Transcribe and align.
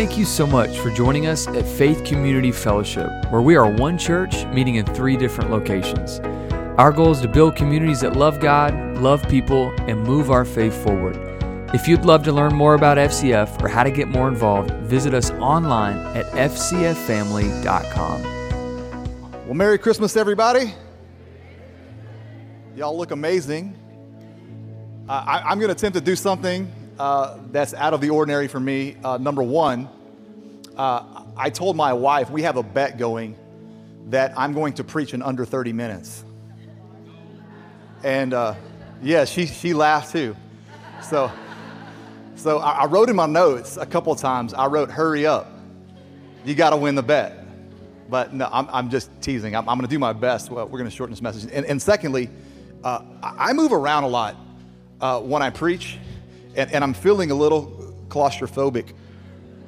Thank 0.00 0.16
you 0.16 0.24
so 0.24 0.46
much 0.46 0.78
for 0.78 0.90
joining 0.90 1.26
us 1.26 1.46
at 1.46 1.66
Faith 1.66 2.04
Community 2.04 2.52
Fellowship, 2.52 3.10
where 3.30 3.42
we 3.42 3.54
are 3.54 3.70
one 3.70 3.98
church 3.98 4.46
meeting 4.46 4.76
in 4.76 4.86
three 4.86 5.14
different 5.14 5.50
locations. 5.50 6.20
Our 6.78 6.90
goal 6.90 7.10
is 7.10 7.20
to 7.20 7.28
build 7.28 7.54
communities 7.54 8.00
that 8.00 8.16
love 8.16 8.40
God, 8.40 8.72
love 8.96 9.22
people, 9.28 9.70
and 9.80 10.02
move 10.02 10.30
our 10.30 10.46
faith 10.46 10.72
forward. 10.82 11.18
If 11.74 11.86
you'd 11.86 12.06
love 12.06 12.22
to 12.24 12.32
learn 12.32 12.54
more 12.54 12.72
about 12.72 12.96
FCF 12.96 13.62
or 13.62 13.68
how 13.68 13.82
to 13.82 13.90
get 13.90 14.08
more 14.08 14.26
involved, 14.26 14.70
visit 14.86 15.12
us 15.12 15.32
online 15.32 15.98
at 16.16 16.24
fcffamily.com. 16.28 18.22
Well, 19.44 19.54
Merry 19.54 19.76
Christmas, 19.76 20.16
everybody. 20.16 20.72
Y'all 22.74 22.96
look 22.96 23.10
amazing. 23.10 23.76
Uh, 25.06 25.24
I, 25.26 25.52
am 25.52 25.58
going 25.58 25.68
to 25.68 25.74
attempt 25.74 25.98
to 25.98 26.00
do 26.02 26.16
something 26.16 26.72
uh, 26.98 27.38
that's 27.50 27.72
out 27.74 27.94
of 27.94 28.00
the 28.00 28.10
ordinary 28.10 28.46
for 28.46 28.60
me. 28.60 28.96
Uh, 29.02 29.16
number 29.16 29.42
one, 29.42 29.88
uh, 30.80 31.24
I 31.36 31.50
told 31.50 31.76
my 31.76 31.92
wife 31.92 32.30
we 32.30 32.40
have 32.40 32.56
a 32.56 32.62
bet 32.62 32.96
going 32.96 33.36
that 34.06 34.32
I'm 34.34 34.54
going 34.54 34.72
to 34.74 34.84
preach 34.84 35.12
in 35.12 35.20
under 35.20 35.44
30 35.44 35.74
minutes. 35.74 36.24
And 38.02 38.32
uh, 38.32 38.54
yeah, 39.02 39.26
she, 39.26 39.44
she 39.44 39.74
laughed 39.74 40.10
too. 40.10 40.34
So, 41.02 41.30
so 42.34 42.60
I, 42.60 42.70
I 42.70 42.86
wrote 42.86 43.10
in 43.10 43.16
my 43.16 43.26
notes 43.26 43.76
a 43.76 43.84
couple 43.84 44.10
of 44.10 44.18
times, 44.20 44.54
I 44.54 44.68
wrote, 44.68 44.90
hurry 44.90 45.26
up. 45.26 45.52
You 46.46 46.54
got 46.54 46.70
to 46.70 46.78
win 46.78 46.94
the 46.94 47.02
bet. 47.02 47.36
But 48.08 48.32
no, 48.32 48.48
I'm, 48.50 48.66
I'm 48.72 48.88
just 48.88 49.10
teasing. 49.20 49.54
I'm, 49.54 49.68
I'm 49.68 49.76
going 49.76 49.86
to 49.86 49.94
do 49.94 49.98
my 49.98 50.14
best. 50.14 50.50
Well, 50.50 50.64
we're 50.64 50.78
going 50.78 50.88
to 50.88 50.96
shorten 50.96 51.12
this 51.12 51.20
message. 51.20 51.50
And, 51.52 51.66
and 51.66 51.80
secondly, 51.80 52.30
uh, 52.82 53.02
I 53.22 53.52
move 53.52 53.74
around 53.74 54.04
a 54.04 54.08
lot 54.08 54.34
uh, 55.02 55.20
when 55.20 55.42
I 55.42 55.50
preach, 55.50 55.98
and, 56.56 56.72
and, 56.72 56.82
I'm 56.82 56.94
feeling 56.94 57.30
a 57.30 57.34
little 57.34 57.94
claustrophobic 58.08 58.94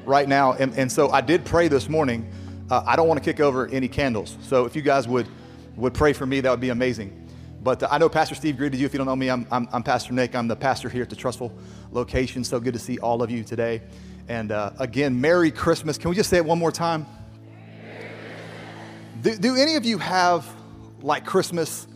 right 0.04 0.28
now. 0.28 0.52
And, 0.52 0.74
and 0.74 0.90
so 0.90 1.10
I 1.10 1.20
did 1.20 1.44
pray 1.44 1.68
this 1.68 1.88
morning. 1.88 2.30
Uh, 2.70 2.82
I 2.86 2.96
don't 2.96 3.08
want 3.08 3.22
to 3.22 3.24
kick 3.24 3.40
over 3.40 3.68
any 3.68 3.88
candles. 3.88 4.36
So 4.42 4.64
if 4.64 4.74
you 4.74 4.82
guys 4.82 5.06
would, 5.08 5.28
would 5.76 5.94
pray 5.94 6.12
for 6.12 6.26
me, 6.26 6.40
that 6.40 6.50
would 6.50 6.60
be 6.60 6.70
amazing. 6.70 7.18
But 7.62 7.82
uh, 7.82 7.88
I 7.90 7.98
know 7.98 8.08
Pastor 8.08 8.34
Steve 8.34 8.56
greeted 8.56 8.80
you. 8.80 8.86
If 8.86 8.92
you 8.92 8.98
don't 8.98 9.06
know 9.06 9.16
me, 9.16 9.30
I'm, 9.30 9.46
I'm, 9.50 9.68
I'm, 9.72 9.82
Pastor 9.82 10.12
Nick. 10.12 10.34
I'm 10.34 10.48
the 10.48 10.56
pastor 10.56 10.88
here 10.88 11.02
at 11.02 11.10
the 11.10 11.16
Trustful 11.16 11.52
location. 11.92 12.44
So 12.44 12.58
good 12.58 12.74
to 12.74 12.80
see 12.80 12.98
all 12.98 13.22
of 13.22 13.30
you 13.30 13.44
today. 13.44 13.82
And 14.28 14.52
uh, 14.52 14.72
again, 14.78 15.20
Merry 15.20 15.50
Christmas. 15.50 15.98
Can 15.98 16.10
we 16.10 16.16
just 16.16 16.30
say 16.30 16.38
it 16.38 16.44
one 16.44 16.58
more 16.58 16.72
time? 16.72 17.06
Do, 19.20 19.36
do 19.36 19.56
any 19.56 19.76
of 19.76 19.84
you 19.84 19.98
have 19.98 20.46
like 21.00 21.24
Christmas 21.24 21.86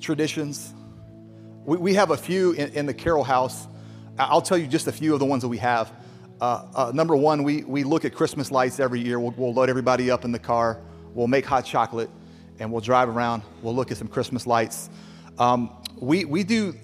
traditions? 0.00 0.74
We, 1.64 1.78
we 1.78 1.94
have 1.94 2.10
a 2.10 2.16
few 2.16 2.52
in, 2.52 2.70
in, 2.72 2.86
the 2.86 2.92
Carroll 2.92 3.24
house. 3.24 3.66
I'll 4.18 4.42
tell 4.42 4.58
you 4.58 4.66
just 4.66 4.86
a 4.86 4.92
few 4.92 5.14
of 5.14 5.18
the 5.18 5.24
ones 5.24 5.42
that 5.42 5.48
we 5.48 5.58
have. 5.58 5.90
Uh, 6.40 6.66
uh, 6.74 6.92
number 6.94 7.16
one, 7.16 7.42
we, 7.42 7.64
we 7.64 7.82
look 7.82 8.04
at 8.04 8.14
Christmas 8.14 8.50
lights 8.50 8.78
every 8.78 9.00
year. 9.00 9.18
We'll, 9.18 9.32
we'll 9.36 9.54
load 9.54 9.70
everybody 9.70 10.10
up 10.10 10.24
in 10.24 10.32
the 10.32 10.38
car. 10.38 10.80
We'll 11.14 11.28
make 11.28 11.46
hot 11.46 11.64
chocolate 11.64 12.10
and 12.58 12.70
we'll 12.70 12.82
drive 12.82 13.08
around. 13.08 13.42
We'll 13.62 13.74
look 13.74 13.90
at 13.90 13.96
some 13.96 14.08
Christmas 14.08 14.46
lights. 14.46 14.90
Um, 15.38 15.70
we, 15.98 16.24
we 16.24 16.44
do 16.44 16.74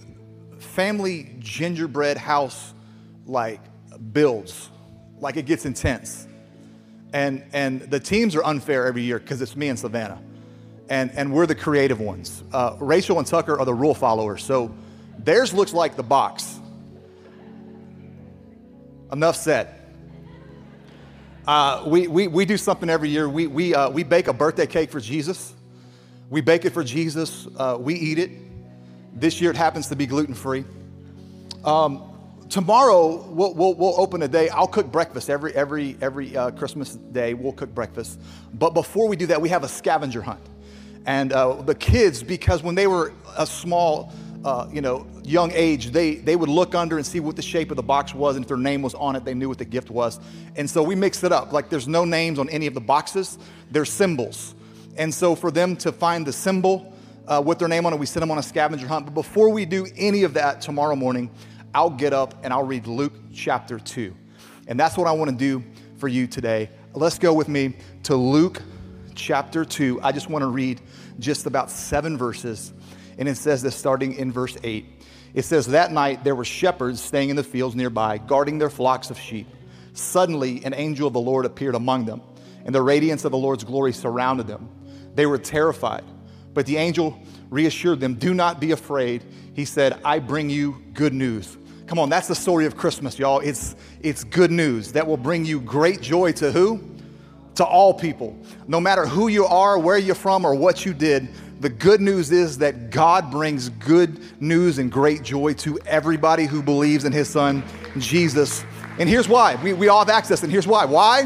family 0.58 1.36
gingerbread 1.38 2.16
house 2.16 2.72
like 3.26 3.60
builds, 4.12 4.70
like 5.18 5.36
it 5.36 5.46
gets 5.46 5.66
intense. 5.66 6.26
And, 7.12 7.44
and 7.52 7.82
the 7.82 8.00
teams 8.00 8.34
are 8.34 8.44
unfair 8.44 8.86
every 8.86 9.02
year 9.02 9.18
because 9.18 9.42
it's 9.42 9.54
me 9.54 9.68
and 9.68 9.78
Savannah. 9.78 10.20
And, 10.88 11.10
and 11.12 11.32
we're 11.32 11.46
the 11.46 11.54
creative 11.54 12.00
ones. 12.00 12.42
Uh, 12.52 12.76
Rachel 12.80 13.18
and 13.18 13.26
Tucker 13.26 13.58
are 13.58 13.64
the 13.64 13.74
rule 13.74 13.94
followers. 13.94 14.42
So 14.42 14.74
theirs 15.18 15.52
looks 15.52 15.74
like 15.74 15.96
the 15.96 16.02
box. 16.02 16.51
Enough 19.12 19.36
said. 19.36 19.74
Uh, 21.46 21.84
we, 21.86 22.06
we, 22.08 22.28
we 22.28 22.46
do 22.46 22.56
something 22.56 22.88
every 22.88 23.10
year. 23.10 23.28
We, 23.28 23.46
we, 23.46 23.74
uh, 23.74 23.90
we 23.90 24.04
bake 24.04 24.26
a 24.26 24.32
birthday 24.32 24.66
cake 24.66 24.90
for 24.90 25.00
Jesus. 25.00 25.52
We 26.30 26.40
bake 26.40 26.64
it 26.64 26.70
for 26.70 26.82
Jesus. 26.82 27.46
Uh, 27.58 27.76
we 27.78 27.94
eat 27.94 28.18
it. 28.18 28.30
This 29.12 29.38
year 29.38 29.50
it 29.50 29.56
happens 29.56 29.88
to 29.88 29.96
be 29.96 30.06
gluten 30.06 30.34
free. 30.34 30.64
Um, 31.62 32.02
tomorrow 32.48 33.22
we'll, 33.28 33.52
we'll, 33.52 33.74
we'll, 33.74 34.00
open 34.00 34.22
a 34.22 34.28
day. 34.28 34.48
I'll 34.48 34.66
cook 34.66 34.90
breakfast 34.90 35.28
every, 35.28 35.54
every, 35.54 35.98
every 36.00 36.34
uh, 36.34 36.50
Christmas 36.52 36.94
day. 36.94 37.34
We'll 37.34 37.52
cook 37.52 37.74
breakfast. 37.74 38.18
But 38.54 38.70
before 38.70 39.08
we 39.08 39.16
do 39.16 39.26
that, 39.26 39.42
we 39.42 39.50
have 39.50 39.62
a 39.62 39.68
scavenger 39.68 40.22
hunt. 40.22 40.40
And 41.04 41.34
uh, 41.34 41.60
the 41.60 41.74
kids, 41.74 42.22
because 42.22 42.62
when 42.62 42.76
they 42.76 42.86
were 42.86 43.12
a 43.36 43.46
small, 43.46 44.10
uh, 44.44 44.68
you 44.72 44.80
know, 44.80 45.06
young 45.22 45.52
age, 45.52 45.90
they, 45.90 46.16
they 46.16 46.34
would 46.36 46.48
look 46.48 46.74
under 46.74 46.96
and 46.96 47.06
see 47.06 47.20
what 47.20 47.36
the 47.36 47.42
shape 47.42 47.70
of 47.70 47.76
the 47.76 47.82
box 47.82 48.14
was. 48.14 48.36
And 48.36 48.44
if 48.44 48.48
their 48.48 48.56
name 48.56 48.82
was 48.82 48.94
on 48.94 49.14
it, 49.14 49.24
they 49.24 49.34
knew 49.34 49.48
what 49.48 49.58
the 49.58 49.64
gift 49.64 49.90
was. 49.90 50.18
And 50.56 50.68
so 50.68 50.82
we 50.82 50.94
mixed 50.94 51.22
it 51.24 51.32
up. 51.32 51.52
Like 51.52 51.68
there's 51.68 51.88
no 51.88 52.04
names 52.04 52.38
on 52.38 52.48
any 52.48 52.66
of 52.66 52.74
the 52.74 52.80
boxes, 52.80 53.38
they're 53.70 53.84
symbols. 53.84 54.54
And 54.96 55.12
so 55.14 55.34
for 55.34 55.50
them 55.50 55.76
to 55.76 55.92
find 55.92 56.26
the 56.26 56.32
symbol 56.32 56.92
uh, 57.26 57.42
with 57.44 57.58
their 57.58 57.68
name 57.68 57.86
on 57.86 57.92
it, 57.92 57.98
we 57.98 58.06
send 58.06 58.22
them 58.22 58.30
on 58.30 58.38
a 58.38 58.42
scavenger 58.42 58.86
hunt. 58.86 59.06
But 59.06 59.14
before 59.14 59.48
we 59.48 59.64
do 59.64 59.86
any 59.96 60.24
of 60.24 60.34
that 60.34 60.60
tomorrow 60.60 60.96
morning, 60.96 61.30
I'll 61.74 61.90
get 61.90 62.12
up 62.12 62.34
and 62.42 62.52
I'll 62.52 62.64
read 62.64 62.86
Luke 62.86 63.14
chapter 63.32 63.78
2. 63.78 64.14
And 64.66 64.78
that's 64.78 64.96
what 64.96 65.06
I 65.06 65.12
want 65.12 65.30
to 65.30 65.36
do 65.36 65.64
for 65.96 66.08
you 66.08 66.26
today. 66.26 66.68
Let's 66.94 67.18
go 67.18 67.32
with 67.32 67.48
me 67.48 67.74
to 68.04 68.16
Luke 68.16 68.60
chapter 69.14 69.64
2. 69.64 70.00
I 70.02 70.12
just 70.12 70.28
want 70.28 70.42
to 70.42 70.48
read 70.48 70.80
just 71.18 71.46
about 71.46 71.70
seven 71.70 72.18
verses. 72.18 72.72
And 73.18 73.28
it 73.28 73.36
says 73.36 73.62
this 73.62 73.76
starting 73.76 74.14
in 74.14 74.32
verse 74.32 74.56
8. 74.62 74.86
It 75.34 75.44
says, 75.44 75.66
That 75.68 75.92
night 75.92 76.24
there 76.24 76.34
were 76.34 76.44
shepherds 76.44 77.00
staying 77.00 77.30
in 77.30 77.36
the 77.36 77.44
fields 77.44 77.74
nearby, 77.74 78.18
guarding 78.18 78.58
their 78.58 78.70
flocks 78.70 79.10
of 79.10 79.18
sheep. 79.18 79.48
Suddenly, 79.94 80.64
an 80.64 80.74
angel 80.74 81.06
of 81.06 81.12
the 81.12 81.20
Lord 81.20 81.44
appeared 81.44 81.74
among 81.74 82.06
them, 82.06 82.22
and 82.64 82.74
the 82.74 82.82
radiance 82.82 83.24
of 83.24 83.32
the 83.32 83.38
Lord's 83.38 83.64
glory 83.64 83.92
surrounded 83.92 84.46
them. 84.46 84.68
They 85.14 85.26
were 85.26 85.38
terrified. 85.38 86.04
But 86.54 86.66
the 86.66 86.76
angel 86.76 87.18
reassured 87.50 88.00
them, 88.00 88.14
Do 88.14 88.34
not 88.34 88.60
be 88.60 88.72
afraid. 88.72 89.24
He 89.54 89.64
said, 89.64 90.00
I 90.04 90.18
bring 90.18 90.50
you 90.50 90.82
good 90.94 91.12
news. 91.12 91.56
Come 91.86 91.98
on, 91.98 92.08
that's 92.08 92.28
the 92.28 92.34
story 92.34 92.64
of 92.64 92.76
Christmas, 92.76 93.18
y'all. 93.18 93.40
It's, 93.40 93.76
it's 94.00 94.24
good 94.24 94.50
news 94.50 94.92
that 94.92 95.06
will 95.06 95.16
bring 95.16 95.44
you 95.44 95.60
great 95.60 96.00
joy 96.00 96.32
to 96.32 96.50
who? 96.50 96.82
To 97.56 97.64
all 97.64 97.92
people. 97.92 98.38
No 98.66 98.80
matter 98.80 99.04
who 99.04 99.28
you 99.28 99.44
are, 99.44 99.78
where 99.78 99.98
you're 99.98 100.14
from, 100.14 100.46
or 100.46 100.54
what 100.54 100.86
you 100.86 100.94
did, 100.94 101.28
the 101.62 101.68
good 101.68 102.00
news 102.00 102.32
is 102.32 102.58
that 102.58 102.90
God 102.90 103.30
brings 103.30 103.68
good 103.68 104.20
news 104.42 104.78
and 104.78 104.90
great 104.90 105.22
joy 105.22 105.54
to 105.54 105.78
everybody 105.86 106.44
who 106.44 106.60
believes 106.60 107.04
in 107.04 107.12
His 107.12 107.28
Son, 107.28 107.62
Jesus. 107.98 108.64
And 108.98 109.08
here's 109.08 109.28
why. 109.28 109.54
We, 109.62 109.72
we 109.72 109.86
all 109.86 110.00
have 110.00 110.08
access, 110.08 110.42
and 110.42 110.50
here's 110.50 110.66
why. 110.66 110.84
Why? 110.86 111.24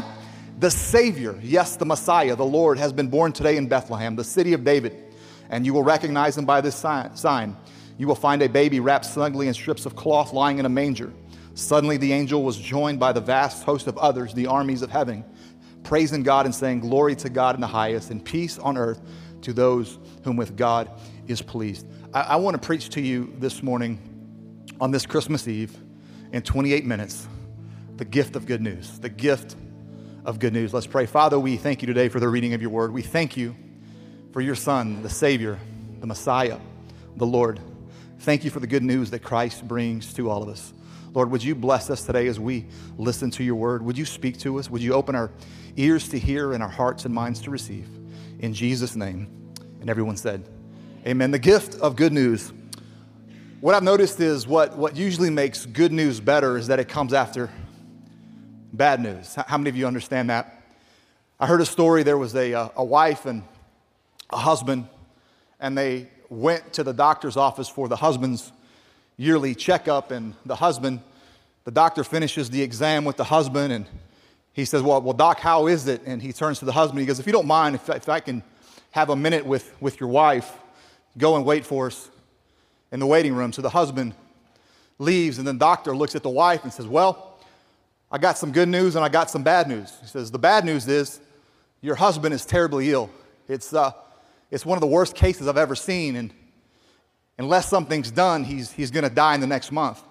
The 0.59 0.69
Savior, 0.69 1.39
yes, 1.41 1.75
the 1.75 1.87
Messiah, 1.87 2.35
the 2.35 2.45
Lord, 2.45 2.77
has 2.77 2.93
been 2.93 3.07
born 3.07 3.33
today 3.33 3.57
in 3.57 3.67
Bethlehem, 3.67 4.15
the 4.15 4.23
city 4.23 4.53
of 4.53 4.63
David. 4.63 4.95
And 5.49 5.65
you 5.65 5.73
will 5.73 5.83
recognize 5.83 6.37
him 6.37 6.45
by 6.45 6.61
this 6.61 6.75
sign. 6.75 7.57
You 7.97 8.05
will 8.05 8.15
find 8.15 8.43
a 8.43 8.49
baby 8.49 8.79
wrapped 8.79 9.05
snugly 9.05 9.47
in 9.47 9.55
strips 9.55 9.87
of 9.87 9.95
cloth 9.95 10.33
lying 10.33 10.59
in 10.59 10.67
a 10.67 10.69
manger. 10.69 11.11
Suddenly, 11.55 11.97
the 11.97 12.13
angel 12.13 12.43
was 12.43 12.57
joined 12.57 12.99
by 12.99 13.11
the 13.11 13.21
vast 13.21 13.63
host 13.63 13.87
of 13.87 13.97
others, 13.97 14.35
the 14.35 14.45
armies 14.45 14.83
of 14.83 14.91
heaven, 14.91 15.25
praising 15.81 16.21
God 16.21 16.45
and 16.45 16.53
saying, 16.53 16.81
Glory 16.81 17.15
to 17.15 17.29
God 17.29 17.55
in 17.55 17.61
the 17.61 17.65
highest, 17.65 18.11
and 18.11 18.23
peace 18.23 18.59
on 18.59 18.77
earth 18.77 19.01
to 19.41 19.53
those 19.53 19.99
whom 20.27 20.35
with 20.35 20.57
God 20.57 20.91
is 21.27 21.41
pleased. 21.41 21.87
I, 22.13 22.21
I 22.21 22.35
want 22.35 22.61
to 22.61 22.65
preach 22.65 22.89
to 22.89 23.01
you 23.01 23.33
this 23.39 23.63
morning 23.63 23.97
on 24.81 24.91
this 24.91 25.05
Christmas 25.05 25.47
Eve 25.47 25.75
in 26.33 26.41
28 26.41 26.85
minutes 26.85 27.25
the 27.95 28.03
gift 28.03 28.35
of 28.35 28.45
good 28.45 28.61
news, 28.61 28.99
the 28.99 29.07
gift 29.07 29.55
of 30.25 30.37
good 30.37 30.51
news. 30.51 30.73
Let's 30.73 30.85
pray. 30.85 31.05
Father, 31.05 31.39
we 31.39 31.55
thank 31.55 31.81
you 31.81 31.85
today 31.85 32.09
for 32.09 32.19
the 32.19 32.27
reading 32.27 32.53
of 32.53 32.61
your 32.61 32.71
word. 32.71 32.91
We 32.91 33.01
thank 33.03 33.37
you 33.37 33.55
for 34.33 34.41
your 34.41 34.53
Son, 34.53 35.01
the 35.01 35.09
Savior, 35.09 35.57
the 36.01 36.07
Messiah, 36.07 36.59
the 37.15 37.25
Lord. 37.25 37.61
Thank 38.19 38.43
you 38.43 38.51
for 38.51 38.59
the 38.59 38.67
good 38.67 38.83
news 38.83 39.09
that 39.11 39.19
Christ 39.19 39.65
brings 39.65 40.13
to 40.15 40.29
all 40.29 40.43
of 40.43 40.49
us. 40.49 40.73
Lord, 41.13 41.31
would 41.31 41.41
you 41.41 41.55
bless 41.55 41.89
us 41.89 42.03
today 42.03 42.27
as 42.27 42.37
we 42.37 42.65
listen 42.97 43.31
to 43.31 43.45
your 43.45 43.55
word? 43.55 43.81
Would 43.81 43.97
you 43.97 44.05
speak 44.05 44.37
to 44.39 44.59
us? 44.59 44.69
Would 44.69 44.81
you 44.81 44.93
open 44.93 45.15
our 45.15 45.31
ears 45.77 46.09
to 46.09 46.19
hear 46.19 46.51
and 46.51 46.61
our 46.61 46.69
hearts 46.69 47.05
and 47.05 47.15
minds 47.15 47.39
to 47.43 47.49
receive? 47.49 47.87
In 48.39 48.53
Jesus' 48.53 48.97
name. 48.97 49.46
And 49.87 49.91
everyone 49.91 50.17
said, 50.17 50.43
Amen. 51.05 51.31
The 51.31 51.39
gift 51.39 51.75
of 51.75 51.95
good 51.95 52.11
news. 52.11 52.51
What 53.61 53.73
I've 53.73 53.83
noticed 53.83 54.19
is 54.19 54.45
what, 54.45 54.77
what 54.77 54.97
usually 54.97 55.29
makes 55.29 55.65
good 55.65 55.93
news 55.93 56.19
better 56.19 56.57
is 56.57 56.67
that 56.67 56.77
it 56.77 56.89
comes 56.89 57.13
after 57.13 57.49
bad 58.73 58.99
news. 58.99 59.35
How 59.35 59.57
many 59.57 59.69
of 59.69 59.77
you 59.77 59.87
understand 59.87 60.29
that? 60.29 60.61
I 61.39 61.47
heard 61.47 61.61
a 61.61 61.65
story. 61.65 62.03
There 62.03 62.17
was 62.17 62.35
a, 62.35 62.69
a 62.75 62.83
wife 62.83 63.25
and 63.25 63.43
a 64.29 64.35
husband, 64.35 64.89
and 65.57 65.77
they 65.77 66.09
went 66.29 66.73
to 66.73 66.83
the 66.83 66.93
doctor's 66.93 67.37
office 67.37 67.69
for 67.69 67.87
the 67.87 67.95
husband's 67.95 68.51
yearly 69.15 69.55
checkup. 69.55 70.11
And 70.11 70.35
the 70.45 70.55
husband, 70.55 70.99
the 71.63 71.71
doctor 71.71 72.03
finishes 72.03 72.49
the 72.49 72.61
exam 72.61 73.05
with 73.05 73.15
the 73.15 73.23
husband, 73.23 73.71
and 73.71 73.85
he 74.51 74.65
says, 74.65 74.81
Well, 74.81 75.01
well 75.01 75.13
doc, 75.13 75.39
how 75.39 75.67
is 75.67 75.87
it? 75.87 76.01
And 76.05 76.21
he 76.21 76.33
turns 76.33 76.59
to 76.59 76.65
the 76.65 76.73
husband. 76.73 76.99
He 76.99 77.05
goes, 77.05 77.21
If 77.21 77.25
you 77.25 77.31
don't 77.31 77.47
mind, 77.47 77.75
if, 77.75 77.87
if 77.89 78.09
I 78.09 78.19
can 78.19 78.43
have 78.97 79.11
a 79.11 79.15
minute 79.15 79.45
with, 79.45 79.79
with 79.79 79.99
your 79.99 80.09
wife, 80.09 80.51
go 81.19 81.35
and 81.35 81.45
wait 81.45 81.63
for 81.63 81.85
us 81.85 82.09
in 82.91 82.99
the 82.99 83.05
waiting 83.05 83.35
room. 83.35 83.53
So 83.53 83.61
the 83.61 83.69
husband 83.69 84.15
leaves, 84.97 85.37
and 85.37 85.47
the 85.47 85.53
doctor 85.53 85.95
looks 85.95 86.15
at 86.15 86.23
the 86.23 86.31
wife 86.31 86.63
and 86.63 86.73
says, 86.73 86.87
Well, 86.87 87.37
I 88.11 88.17
got 88.17 88.39
some 88.39 88.51
good 88.51 88.67
news 88.67 88.95
and 88.95 89.05
I 89.05 89.09
got 89.09 89.29
some 89.29 89.43
bad 89.43 89.67
news. 89.67 89.93
He 90.01 90.07
says, 90.07 90.31
The 90.31 90.39
bad 90.39 90.65
news 90.65 90.87
is 90.87 91.19
your 91.79 91.93
husband 91.93 92.33
is 92.33 92.43
terribly 92.43 92.89
ill. 92.91 93.11
It's, 93.47 93.71
uh, 93.71 93.91
it's 94.49 94.65
one 94.65 94.77
of 94.77 94.81
the 94.81 94.87
worst 94.87 95.13
cases 95.13 95.47
I've 95.47 95.57
ever 95.57 95.75
seen. 95.75 96.15
And 96.15 96.33
unless 97.37 97.69
something's 97.69 98.09
done, 98.09 98.43
he's, 98.45 98.71
he's 98.71 98.89
going 98.89 99.03
to 99.03 99.13
die 99.13 99.35
in 99.35 99.41
the 99.41 99.47
next 99.47 99.71
month. 99.71 100.01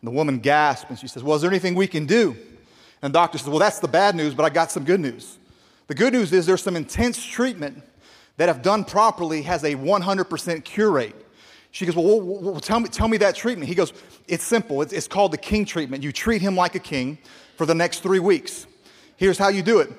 And 0.00 0.06
the 0.06 0.12
woman 0.12 0.38
gasps 0.38 0.90
and 0.90 0.96
she 0.96 1.08
says, 1.08 1.24
Well, 1.24 1.34
is 1.34 1.42
there 1.42 1.50
anything 1.50 1.74
we 1.74 1.88
can 1.88 2.06
do? 2.06 2.36
And 3.02 3.12
the 3.12 3.18
doctor 3.18 3.38
says, 3.38 3.48
Well, 3.48 3.58
that's 3.58 3.80
the 3.80 3.88
bad 3.88 4.14
news, 4.14 4.32
but 4.32 4.44
I 4.44 4.50
got 4.50 4.70
some 4.70 4.84
good 4.84 5.00
news. 5.00 5.38
The 5.88 5.96
good 5.96 6.12
news 6.12 6.32
is 6.32 6.46
there's 6.46 6.62
some 6.62 6.76
intense 6.76 7.20
treatment 7.20 7.82
that, 8.36 8.48
if 8.48 8.62
done 8.62 8.84
properly, 8.84 9.42
has 9.42 9.64
a 9.64 9.74
100% 9.74 10.64
cure 10.64 10.90
rate. 10.90 11.14
She 11.70 11.86
goes, 11.86 11.96
well, 11.96 12.20
well, 12.20 12.52
well, 12.52 12.60
tell, 12.60 12.80
me, 12.80 12.88
tell 12.88 13.08
me 13.08 13.16
that 13.18 13.34
treatment. 13.34 13.68
He 13.68 13.74
goes, 13.74 13.92
It's 14.28 14.44
simple. 14.44 14.82
It's, 14.82 14.92
it's 14.92 15.08
called 15.08 15.32
the 15.32 15.38
king 15.38 15.64
treatment. 15.64 16.02
You 16.02 16.12
treat 16.12 16.42
him 16.42 16.54
like 16.54 16.74
a 16.74 16.78
king 16.78 17.18
for 17.56 17.66
the 17.66 17.74
next 17.74 18.00
three 18.00 18.18
weeks. 18.18 18.66
Here's 19.16 19.38
how 19.38 19.48
you 19.48 19.62
do 19.62 19.80
it 19.80 19.90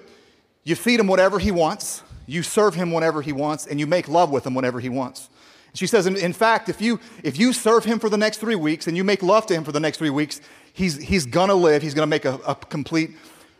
you 0.63 0.75
feed 0.75 0.99
him 0.99 1.07
whatever 1.07 1.39
he 1.39 1.51
wants, 1.51 2.03
you 2.25 2.43
serve 2.43 2.75
him 2.75 2.91
whenever 2.91 3.21
he 3.21 3.33
wants, 3.33 3.67
and 3.67 3.79
you 3.79 3.87
make 3.87 4.07
love 4.07 4.29
with 4.29 4.45
him 4.45 4.53
whenever 4.53 4.79
he 4.79 4.89
wants. 4.89 5.29
She 5.73 5.87
says, 5.87 6.05
in, 6.05 6.15
in 6.15 6.33
fact, 6.33 6.69
if 6.69 6.79
you, 6.79 6.99
if 7.23 7.39
you 7.39 7.51
serve 7.51 7.83
him 7.83 7.97
for 7.97 8.07
the 8.07 8.17
next 8.17 8.37
three 8.37 8.55
weeks 8.55 8.85
and 8.85 8.95
you 8.95 9.03
make 9.03 9.23
love 9.23 9.47
to 9.47 9.55
him 9.55 9.63
for 9.63 9.71
the 9.71 9.79
next 9.79 9.97
three 9.97 10.11
weeks, 10.11 10.39
he's, 10.71 10.97
he's 10.97 11.25
gonna 11.25 11.55
live, 11.55 11.81
he's 11.81 11.95
gonna 11.95 12.05
make 12.05 12.25
a, 12.25 12.35
a 12.47 12.53
complete 12.53 13.11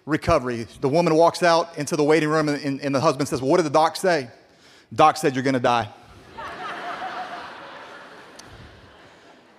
recovery. 0.06 0.68
The 0.82 0.90
woman 0.90 1.16
walks 1.16 1.42
out 1.42 1.76
into 1.78 1.96
the 1.96 2.04
waiting 2.04 2.30
room, 2.30 2.50
and, 2.50 2.80
and 2.80 2.94
the 2.94 3.00
husband 3.00 3.28
says, 3.28 3.42
Well, 3.42 3.50
what 3.50 3.58
did 3.58 3.66
the 3.66 3.72
doc 3.72 3.96
say? 3.96 4.30
Doc 4.94 5.18
said, 5.18 5.34
You're 5.34 5.44
gonna 5.44 5.60
die. 5.60 5.90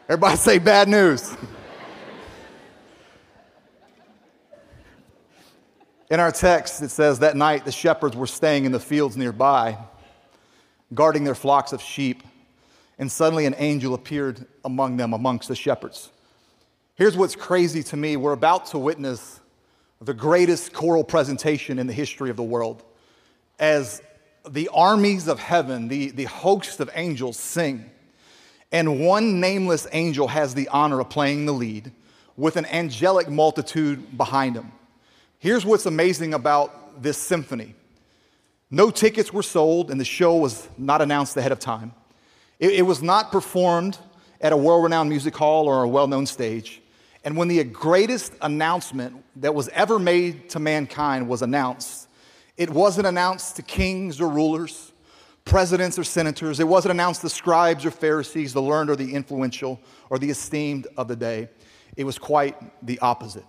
Everybody 0.09 0.37
say 0.37 0.59
bad 0.59 0.89
news. 0.89 1.35
In 6.11 6.21
our 6.21 6.31
text, 6.31 6.83
it 6.83 6.91
says 6.91 7.21
that 7.21 7.37
night 7.37 7.65
the 7.65 7.73
shepherds 7.73 8.15
were 8.15 8.27
staying 8.27 8.67
in 8.67 8.73
the 8.73 8.79
fields 8.79 9.17
nearby, 9.17 9.79
guarding 10.93 11.25
their 11.25 11.35
flocks 11.35 11.73
of 11.73 11.81
sheep, 11.81 12.23
and 12.99 13.11
suddenly 13.11 13.47
an 13.47 13.55
angel 13.57 13.95
appeared 13.95 14.47
among 14.65 14.99
them, 14.99 15.15
amongst 15.15 15.49
the 15.49 15.57
shepherds. 15.57 16.11
Here's 16.95 17.17
what's 17.17 17.35
crazy 17.35 17.83
to 17.85 17.97
me 17.97 18.17
we're 18.17 18.35
about 18.35 18.67
to 18.67 18.79
witness 18.79 19.41
the 20.01 20.15
greatest 20.15 20.73
choral 20.75 21.03
presentation 21.03 21.79
in 21.79 21.87
the 21.87 21.93
history 21.93 22.31
of 22.31 22.37
the 22.37 22.43
world 22.43 22.85
as 23.59 24.03
the 24.49 24.69
armies 24.73 25.29
of 25.29 25.38
heaven, 25.38 25.88
the, 25.88 26.11
the 26.11 26.25
host 26.25 26.81
of 26.81 26.91
angels, 26.94 27.38
sing. 27.38 27.91
And 28.73 29.00
one 29.00 29.41
nameless 29.41 29.87
angel 29.93 30.29
has 30.29 30.55
the 30.55 30.69
honor 30.69 31.00
of 31.00 31.08
playing 31.08 31.46
the 31.46 31.52
lead 31.52 31.93
with 32.37 32.56
an 32.56 32.67
angelic 32.67 33.29
multitude 33.29 34.17
behind 34.17 34.56
him. 34.56 34.73
Here's 35.38 35.64
what's 35.64 35.87
amazing 35.87 36.35
about 36.35 37.02
this 37.02 37.19
symphony 37.19 37.75
no 38.70 38.91
tickets 38.91 39.32
were 39.32 39.43
sold, 39.43 39.91
and 39.91 40.00
the 40.00 40.05
show 40.05 40.37
was 40.37 40.69
not 40.76 41.00
announced 41.00 41.37
ahead 41.37 41.52
of 41.52 41.61
time. 41.61 41.93
It, 42.58 42.73
it 42.73 42.82
was 42.82 43.02
not 43.02 43.31
performed 43.31 43.99
at 44.41 44.52
a 44.52 44.56
world 44.56 44.82
renowned 44.82 45.08
music 45.08 45.37
hall 45.37 45.69
or 45.69 45.85
a 45.85 45.88
well 45.88 46.08
known 46.08 46.26
stage. 46.26 46.82
And 47.25 47.37
when 47.37 47.49
the 47.49 47.62
greatest 47.62 48.32
announcement 48.43 49.25
that 49.37 49.55
was 49.55 49.69
ever 49.69 49.99
made 49.99 50.50
to 50.50 50.58
mankind 50.58 51.29
was 51.29 51.43
announced, 51.43 52.08
it 52.56 52.71
wasn't 52.71 53.06
announced 53.06 53.56
to 53.56 53.62
kings 53.62 54.21
or 54.21 54.29
rulers, 54.29 54.93
presidents 55.45 55.99
or 55.99 56.05
senators. 56.05 56.61
It 56.61 56.69
wasn't 56.69 56.93
announced 56.93 57.21
to 57.23 57.29
scribes 57.29 57.85
or 57.85 57.91
Pharisees, 57.91 58.53
the 58.53 58.62
learned 58.62 58.91
or 58.91 58.97
the 58.97 59.15
influential 59.15 59.81
or 60.11 60.19
the 60.19 60.31
esteemed 60.31 60.87
of 60.97 61.09
the 61.09 61.17
day. 61.17 61.49
It 61.97 62.05
was 62.05 62.19
quite 62.19 62.56
the 62.85 62.99
opposite. 63.01 63.45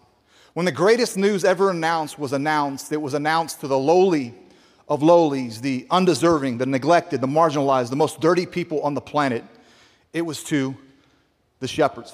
When 0.54 0.66
the 0.66 0.72
greatest 0.72 1.18
news 1.18 1.44
ever 1.44 1.70
announced 1.70 2.18
was 2.18 2.34
announced, 2.34 2.92
it 2.92 3.02
was 3.02 3.14
announced 3.14 3.60
to 3.60 3.68
the 3.68 3.78
lowly 3.78 4.34
of 4.88 5.02
lowlies, 5.02 5.62
the 5.62 5.88
undeserving, 5.90 6.58
the 6.58 6.66
neglected, 6.66 7.20
the 7.20 7.28
marginalized, 7.28 7.90
the 7.90 7.96
most 7.96 8.22
dirty 8.22 8.46
people 8.46 8.82
on 8.82 8.94
the 8.94 9.02
planet. 9.02 9.44
It 10.14 10.22
was 10.22 10.44
to 10.46 10.76
the 11.60 11.68
shepherds. 11.68 12.14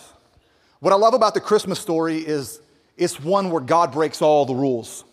What 0.79 0.93
I 0.93 0.95
love 0.95 1.13
about 1.13 1.33
the 1.33 1.41
Christmas 1.41 1.79
story 1.79 2.17
is 2.17 2.61
it's 2.97 3.19
one 3.19 3.51
where 3.51 3.61
God 3.61 3.91
breaks 3.91 4.21
all 4.21 4.45
the 4.45 4.55
rules. 4.55 5.03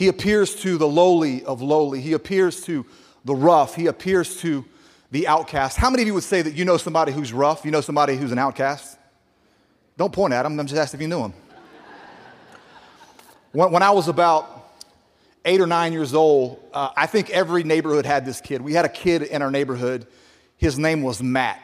He 0.00 0.08
appears 0.08 0.54
to 0.62 0.78
the 0.78 0.88
lowly 0.88 1.44
of 1.44 1.60
lowly. 1.60 2.00
He 2.00 2.14
appears 2.14 2.62
to 2.62 2.86
the 3.26 3.34
rough. 3.34 3.74
He 3.74 3.86
appears 3.86 4.40
to 4.40 4.64
the 5.10 5.28
outcast. 5.28 5.76
How 5.76 5.90
many 5.90 6.04
of 6.04 6.06
you 6.06 6.14
would 6.14 6.22
say 6.22 6.40
that 6.40 6.54
you 6.54 6.64
know 6.64 6.78
somebody 6.78 7.12
who's 7.12 7.34
rough? 7.34 7.66
You 7.66 7.70
know 7.70 7.82
somebody 7.82 8.16
who's 8.16 8.32
an 8.32 8.38
outcast? 8.38 8.96
Don't 9.98 10.10
point 10.10 10.32
at 10.32 10.46
him. 10.46 10.58
I'm 10.58 10.66
just 10.66 10.80
asking 10.80 11.00
if 11.00 11.02
you 11.02 11.08
knew 11.08 11.24
him. 11.24 11.34
When, 13.52 13.72
when 13.72 13.82
I 13.82 13.90
was 13.90 14.08
about 14.08 14.72
eight 15.44 15.60
or 15.60 15.66
nine 15.66 15.92
years 15.92 16.14
old, 16.14 16.64
uh, 16.72 16.88
I 16.96 17.04
think 17.04 17.28
every 17.28 17.62
neighborhood 17.62 18.06
had 18.06 18.24
this 18.24 18.40
kid. 18.40 18.62
We 18.62 18.72
had 18.72 18.86
a 18.86 18.88
kid 18.88 19.20
in 19.24 19.42
our 19.42 19.50
neighborhood. 19.50 20.06
His 20.56 20.78
name 20.78 21.02
was 21.02 21.22
Matt. 21.22 21.60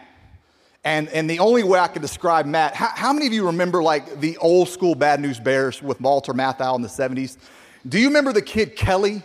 And, 0.85 1.09
and 1.09 1.31
the 1.31 1.39
only 1.39 1.63
way 1.63 1.79
I 1.79 1.89
could 1.89 2.03
describe 2.03 2.45
Matt, 2.45 2.75
how, 2.75 2.89
how 2.89 3.15
many 3.15 3.29
of 3.29 3.33
you 3.33 3.47
remember 3.47 3.83
like 3.83 4.21
the 4.21 4.37
old 4.37 4.69
school 4.69 4.95
Bad 4.95 5.21
News 5.21 5.41
Bears 5.41 5.81
with 5.81 6.03
Walter 6.03 6.35
Matthau 6.35 6.77
in 6.77 6.83
the 6.83 6.89
70s? 6.89 7.39
Do 7.87 8.01
you 8.01 8.09
remember 8.09 8.33
the 8.33 8.43
kid 8.43 8.75
Kelly 8.75 9.23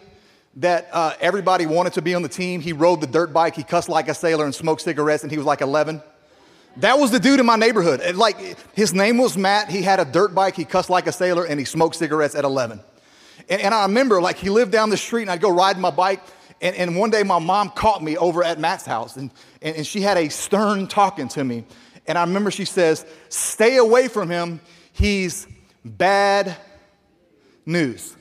that 0.57 0.89
uh, 0.91 1.13
everybody 1.19 1.65
wanted 1.65 1.93
to 1.93 2.01
be 2.01 2.13
on 2.13 2.21
the 2.21 2.29
team? 2.29 2.61
He 2.61 2.73
rode 2.73 3.01
the 3.01 3.07
dirt 3.07 3.33
bike, 3.33 3.55
he 3.55 3.63
cussed 3.63 3.89
like 3.89 4.07
a 4.07 4.13
sailor 4.13 4.45
and 4.45 4.53
smoked 4.53 4.81
cigarettes, 4.81 5.23
and 5.23 5.31
he 5.31 5.37
was 5.37 5.47
like 5.47 5.61
11. 5.61 6.01
That 6.77 6.99
was 6.99 7.11
the 7.11 7.19
dude 7.19 7.39
in 7.39 7.45
my 7.45 7.55
neighborhood. 7.55 8.15
Like 8.15 8.37
his 8.73 8.93
name 8.93 9.17
was 9.17 9.37
Matt. 9.37 9.69
He 9.69 9.81
had 9.81 9.99
a 9.99 10.05
dirt 10.05 10.35
bike. 10.35 10.55
He 10.55 10.63
cussed 10.63 10.89
like 10.89 11.07
a 11.07 11.11
sailor, 11.11 11.45
and 11.45 11.59
he 11.59 11.65
smoked 11.65 11.95
cigarettes 11.95 12.35
at 12.35 12.43
11. 12.43 12.81
And, 13.49 13.61
and 13.61 13.73
I 13.73 13.83
remember, 13.83 14.21
like, 14.21 14.37
he 14.37 14.49
lived 14.49 14.71
down 14.71 14.89
the 14.89 14.97
street, 14.97 15.23
and 15.23 15.31
I'd 15.31 15.41
go 15.41 15.49
riding 15.49 15.81
my 15.81 15.89
bike. 15.89 16.21
And, 16.61 16.75
and 16.75 16.95
one 16.95 17.09
day, 17.09 17.23
my 17.23 17.39
mom 17.39 17.71
caught 17.71 18.03
me 18.03 18.15
over 18.15 18.43
at 18.43 18.59
Matt's 18.59 18.85
house, 18.85 19.17
and, 19.17 19.31
and, 19.61 19.77
and 19.77 19.87
she 19.87 20.01
had 20.01 20.17
a 20.17 20.29
stern 20.29 20.87
talking 20.87 21.27
to 21.29 21.43
me. 21.43 21.65
And 22.05 22.17
I 22.17 22.23
remember 22.23 22.51
she 22.51 22.65
says, 22.65 23.05
"Stay 23.29 23.77
away 23.77 24.07
from 24.07 24.29
him. 24.29 24.61
He's 24.93 25.47
bad 25.83 26.55
news." 27.65 28.15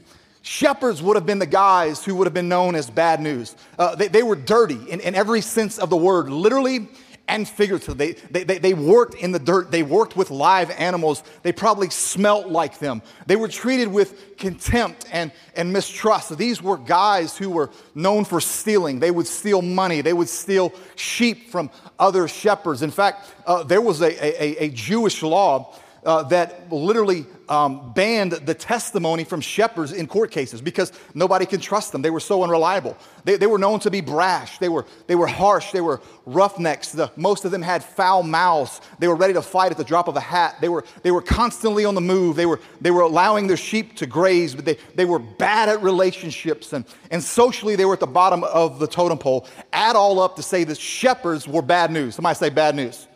Shepherds 0.50 1.00
would 1.00 1.14
have 1.14 1.26
been 1.26 1.38
the 1.38 1.47
guys 1.47 2.05
who 2.05 2.17
would 2.17 2.26
have 2.26 2.35
been 2.35 2.49
known 2.49 2.75
as 2.75 2.91
bad 2.91 3.20
news. 3.20 3.55
Uh, 3.79 3.94
they, 3.94 4.08
they, 4.08 4.25
were 4.25 4.35
dirty 4.35 4.81
in, 4.91 4.99
in, 4.99 5.14
every 5.14 5.43
sense 5.43 5.79
of 5.79 5.91
the 5.91 5.97
word, 5.97 6.29
literally 6.29 6.88
and 7.29 7.49
figuratively. 7.49 8.17
They, 8.32 8.43
they, 8.43 8.58
they 8.58 8.74
worked 8.74 9.15
in 9.15 9.31
the 9.31 9.39
dirt, 9.39 9.70
they 9.70 9.84
worked 9.84 10.17
with 10.17 10.29
live 10.29 10.72
animals. 10.72 11.22
They 11.44 11.53
probably 11.53 11.89
smelt 11.91 12.48
like 12.48 12.81
them. 12.81 13.01
They 13.27 13.36
were 13.36 13.46
treated 13.46 13.86
with 13.86 14.36
contempt 14.39 15.06
and, 15.13 15.31
and 15.55 15.72
mistrust. 15.72 16.36
These 16.36 16.60
were 16.60 16.79
guys 16.79 17.39
who 17.39 17.48
were 17.48 17.70
known 17.94 18.24
for 18.24 18.41
stealing. 18.41 18.98
They 18.98 19.13
would 19.13 19.29
steal 19.29 19.63
money, 19.63 20.01
they 20.01 20.15
would 20.15 20.29
steal 20.29 20.72
sheep 20.96 21.51
from 21.51 21.70
other 21.96 22.27
shepherds. 22.27 22.82
In 22.82 22.91
fact, 22.91 23.32
uh, 23.46 23.63
there 23.63 23.81
was 23.81 24.01
a, 24.01 24.43
a, 24.43 24.65
a 24.65 24.69
Jewish 24.70 25.22
law 25.22 25.77
uh, 26.04 26.22
that 26.24 26.72
literally 26.72 27.26
um, 27.48 27.92
banned 27.92 28.32
the 28.32 28.54
testimony 28.54 29.24
from 29.24 29.40
shepherds 29.40 29.92
in 29.92 30.06
court 30.06 30.30
cases 30.30 30.62
because 30.62 30.92
nobody 31.14 31.44
could 31.44 31.60
trust 31.60 31.92
them. 31.92 32.00
They 32.00 32.10
were 32.10 32.20
so 32.20 32.42
unreliable. 32.42 32.96
They, 33.24 33.36
they 33.36 33.46
were 33.46 33.58
known 33.58 33.80
to 33.80 33.90
be 33.90 34.00
brash. 34.00 34.58
They 34.58 34.69
were, 34.69 34.86
they 35.08 35.14
were 35.14 35.26
harsh. 35.26 35.72
They 35.72 35.80
were 35.80 36.00
roughnecks. 36.26 36.92
The, 36.92 37.10
most 37.16 37.44
of 37.44 37.50
them 37.50 37.60
had 37.60 37.84
foul 37.84 38.22
mouths. 38.22 38.80
They 38.98 39.08
were 39.08 39.16
ready 39.16 39.34
to 39.34 39.42
fight 39.42 39.72
at 39.72 39.76
the 39.76 39.84
drop 39.84 40.08
of 40.08 40.16
a 40.16 40.20
hat. 40.20 40.56
They 40.60 40.69
were, 40.69 40.84
they 41.02 41.10
were 41.10 41.22
constantly 41.22 41.84
on 41.84 41.94
the 41.94 42.00
move. 42.00 42.36
They 42.36 42.46
were, 42.46 42.60
they 42.80 42.92
were 42.92 43.02
allowing 43.02 43.46
their 43.46 43.56
sheep 43.56 43.96
to 43.96 44.06
graze, 44.06 44.54
but 44.54 44.64
they, 44.64 44.78
they 44.94 45.04
were 45.04 45.19
bad 45.19 45.69
at 45.69 45.82
relationships. 45.82 46.72
And, 46.72 46.84
and 47.10 47.22
socially, 47.22 47.76
they 47.76 47.84
were 47.84 47.94
at 47.94 48.00
the 48.00 48.06
bottom 48.06 48.44
of 48.44 48.78
the 48.78 48.86
totem 48.86 49.19
pole. 49.19 49.46
Add 49.72 49.96
all 49.96 50.20
up 50.20 50.36
to 50.36 50.42
say 50.42 50.64
that 50.64 50.78
shepherds 50.78 51.46
were 51.46 51.62
bad 51.62 51.90
news. 51.90 52.14
Somebody 52.14 52.36
say 52.36 52.48
bad 52.48 52.74
news. 52.74 53.06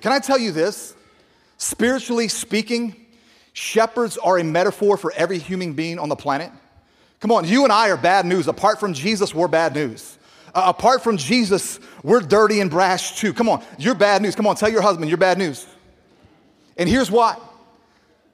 Can 0.00 0.12
I 0.12 0.18
tell 0.18 0.38
you 0.38 0.50
this? 0.50 0.94
Spiritually 1.60 2.26
speaking, 2.26 2.96
shepherds 3.52 4.16
are 4.16 4.38
a 4.38 4.42
metaphor 4.42 4.96
for 4.96 5.12
every 5.12 5.38
human 5.38 5.74
being 5.74 5.98
on 5.98 6.08
the 6.08 6.16
planet. 6.16 6.50
Come 7.20 7.30
on, 7.30 7.46
you 7.46 7.64
and 7.64 7.72
I 7.72 7.90
are 7.90 7.98
bad 7.98 8.24
news. 8.24 8.48
Apart 8.48 8.80
from 8.80 8.94
Jesus, 8.94 9.34
we're 9.34 9.46
bad 9.46 9.74
news. 9.74 10.16
Uh, 10.54 10.62
apart 10.74 11.02
from 11.02 11.18
Jesus, 11.18 11.78
we're 12.02 12.22
dirty 12.22 12.60
and 12.60 12.70
brash 12.70 13.20
too. 13.20 13.34
Come 13.34 13.50
on, 13.50 13.62
you're 13.78 13.94
bad 13.94 14.22
news. 14.22 14.34
Come 14.34 14.46
on, 14.46 14.56
tell 14.56 14.70
your 14.70 14.80
husband 14.80 15.10
you're 15.10 15.18
bad 15.18 15.36
news. 15.36 15.66
And 16.78 16.88
here's 16.88 17.10
why. 17.10 17.36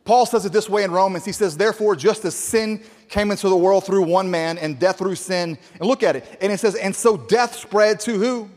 Paul 0.05 0.25
says 0.25 0.47
it 0.47 0.53
this 0.53 0.69
way 0.69 0.85
in 0.85 0.93
Romans. 0.93 1.25
He 1.25 1.33
says, 1.33 1.57
Therefore, 1.57 1.97
just 1.97 2.25
as 2.25 2.37
sin 2.37 2.81
came 3.09 3.33
into 3.33 3.49
the 3.49 3.57
world 3.57 3.85
through 3.85 4.05
one 4.05 4.31
man 4.31 4.57
and 4.57 4.79
death 4.79 4.99
through 4.99 5.17
sin, 5.17 5.59
and 5.81 5.89
look 5.89 6.05
at 6.05 6.15
it, 6.15 6.39
and 6.41 6.53
it 6.53 6.61
says, 6.61 6.77
And 6.77 6.95
so 6.95 7.17
death 7.17 7.57
spread 7.57 7.99
to 8.01 8.17
who? 8.17 8.51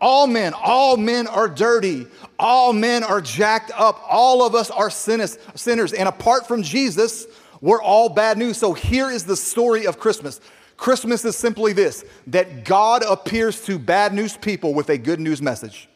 All 0.00 0.26
men, 0.26 0.52
all 0.54 0.96
men 0.96 1.26
are 1.26 1.48
dirty. 1.48 2.06
All 2.38 2.72
men 2.72 3.02
are 3.02 3.20
jacked 3.20 3.72
up. 3.74 4.02
All 4.08 4.44
of 4.44 4.54
us 4.54 4.70
are 4.70 4.90
sinners. 4.90 5.38
sinners. 5.54 5.92
And 5.92 6.08
apart 6.08 6.46
from 6.46 6.62
Jesus, 6.62 7.26
we're 7.60 7.82
all 7.82 8.08
bad 8.08 8.36
news. 8.36 8.58
So 8.58 8.74
here 8.74 9.10
is 9.10 9.24
the 9.24 9.36
story 9.36 9.86
of 9.86 9.98
Christmas. 9.98 10.40
Christmas 10.76 11.24
is 11.24 11.36
simply 11.36 11.72
this 11.72 12.04
that 12.26 12.64
God 12.64 13.02
appears 13.02 13.64
to 13.64 13.78
bad 13.78 14.12
news 14.12 14.36
people 14.36 14.74
with 14.74 14.90
a 14.90 14.98
good 14.98 15.20
news 15.20 15.40
message. 15.40 15.88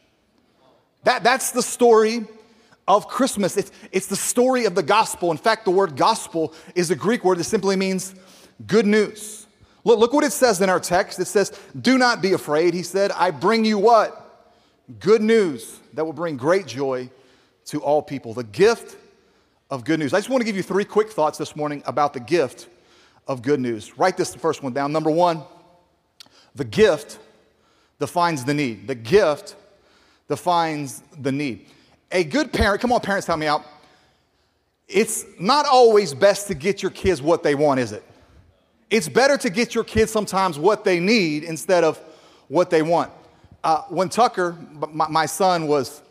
That, 1.04 1.22
that's 1.22 1.52
the 1.52 1.62
story 1.62 2.26
of 2.88 3.08
Christmas. 3.08 3.56
It's, 3.56 3.70
it's 3.92 4.06
the 4.06 4.16
story 4.16 4.64
of 4.64 4.74
the 4.74 4.82
gospel. 4.82 5.30
In 5.30 5.36
fact, 5.36 5.64
the 5.64 5.70
word 5.70 5.96
gospel 5.96 6.54
is 6.74 6.90
a 6.90 6.96
Greek 6.96 7.24
word 7.24 7.38
that 7.38 7.44
simply 7.44 7.76
means 7.76 8.14
good 8.66 8.86
news. 8.86 9.39
Look, 9.84 9.98
look 9.98 10.12
what 10.12 10.24
it 10.24 10.32
says 10.32 10.60
in 10.60 10.68
our 10.68 10.80
text. 10.80 11.18
It 11.18 11.26
says, 11.26 11.58
Do 11.80 11.98
not 11.98 12.20
be 12.20 12.32
afraid. 12.32 12.74
He 12.74 12.82
said, 12.82 13.12
I 13.12 13.30
bring 13.30 13.64
you 13.64 13.78
what? 13.78 14.16
Good 14.98 15.22
news 15.22 15.78
that 15.94 16.04
will 16.04 16.12
bring 16.12 16.36
great 16.36 16.66
joy 16.66 17.10
to 17.66 17.80
all 17.82 18.02
people. 18.02 18.34
The 18.34 18.44
gift 18.44 18.96
of 19.70 19.84
good 19.84 19.98
news. 20.00 20.12
I 20.12 20.18
just 20.18 20.28
want 20.28 20.40
to 20.40 20.44
give 20.44 20.56
you 20.56 20.62
three 20.62 20.84
quick 20.84 21.10
thoughts 21.10 21.38
this 21.38 21.54
morning 21.54 21.82
about 21.86 22.12
the 22.12 22.20
gift 22.20 22.68
of 23.28 23.42
good 23.42 23.60
news. 23.60 23.96
Write 23.96 24.16
this—the 24.16 24.38
first 24.38 24.62
one 24.62 24.72
down. 24.72 24.92
Number 24.92 25.10
one, 25.10 25.44
the 26.54 26.64
gift 26.64 27.18
defines 28.00 28.44
the 28.44 28.54
need. 28.54 28.88
The 28.88 28.96
gift 28.96 29.54
defines 30.28 31.02
the 31.20 31.30
need. 31.30 31.66
A 32.10 32.24
good 32.24 32.52
parent, 32.52 32.80
come 32.80 32.90
on, 32.90 33.00
parents, 33.00 33.26
help 33.26 33.38
me 33.38 33.46
out. 33.46 33.64
It's 34.88 35.24
not 35.38 35.66
always 35.66 36.12
best 36.12 36.48
to 36.48 36.54
get 36.54 36.82
your 36.82 36.90
kids 36.90 37.22
what 37.22 37.44
they 37.44 37.54
want, 37.54 37.78
is 37.78 37.92
it? 37.92 38.02
It's 38.90 39.08
better 39.08 39.36
to 39.38 39.50
get 39.50 39.74
your 39.74 39.84
kids 39.84 40.10
sometimes 40.10 40.58
what 40.58 40.84
they 40.84 40.98
need 40.98 41.44
instead 41.44 41.84
of 41.84 41.98
what 42.48 42.70
they 42.70 42.82
want. 42.82 43.12
Uh, 43.62 43.82
when 43.82 44.08
Tucker, 44.08 44.56
my, 44.92 45.08
my 45.08 45.26
son, 45.26 45.68
was 45.68 46.02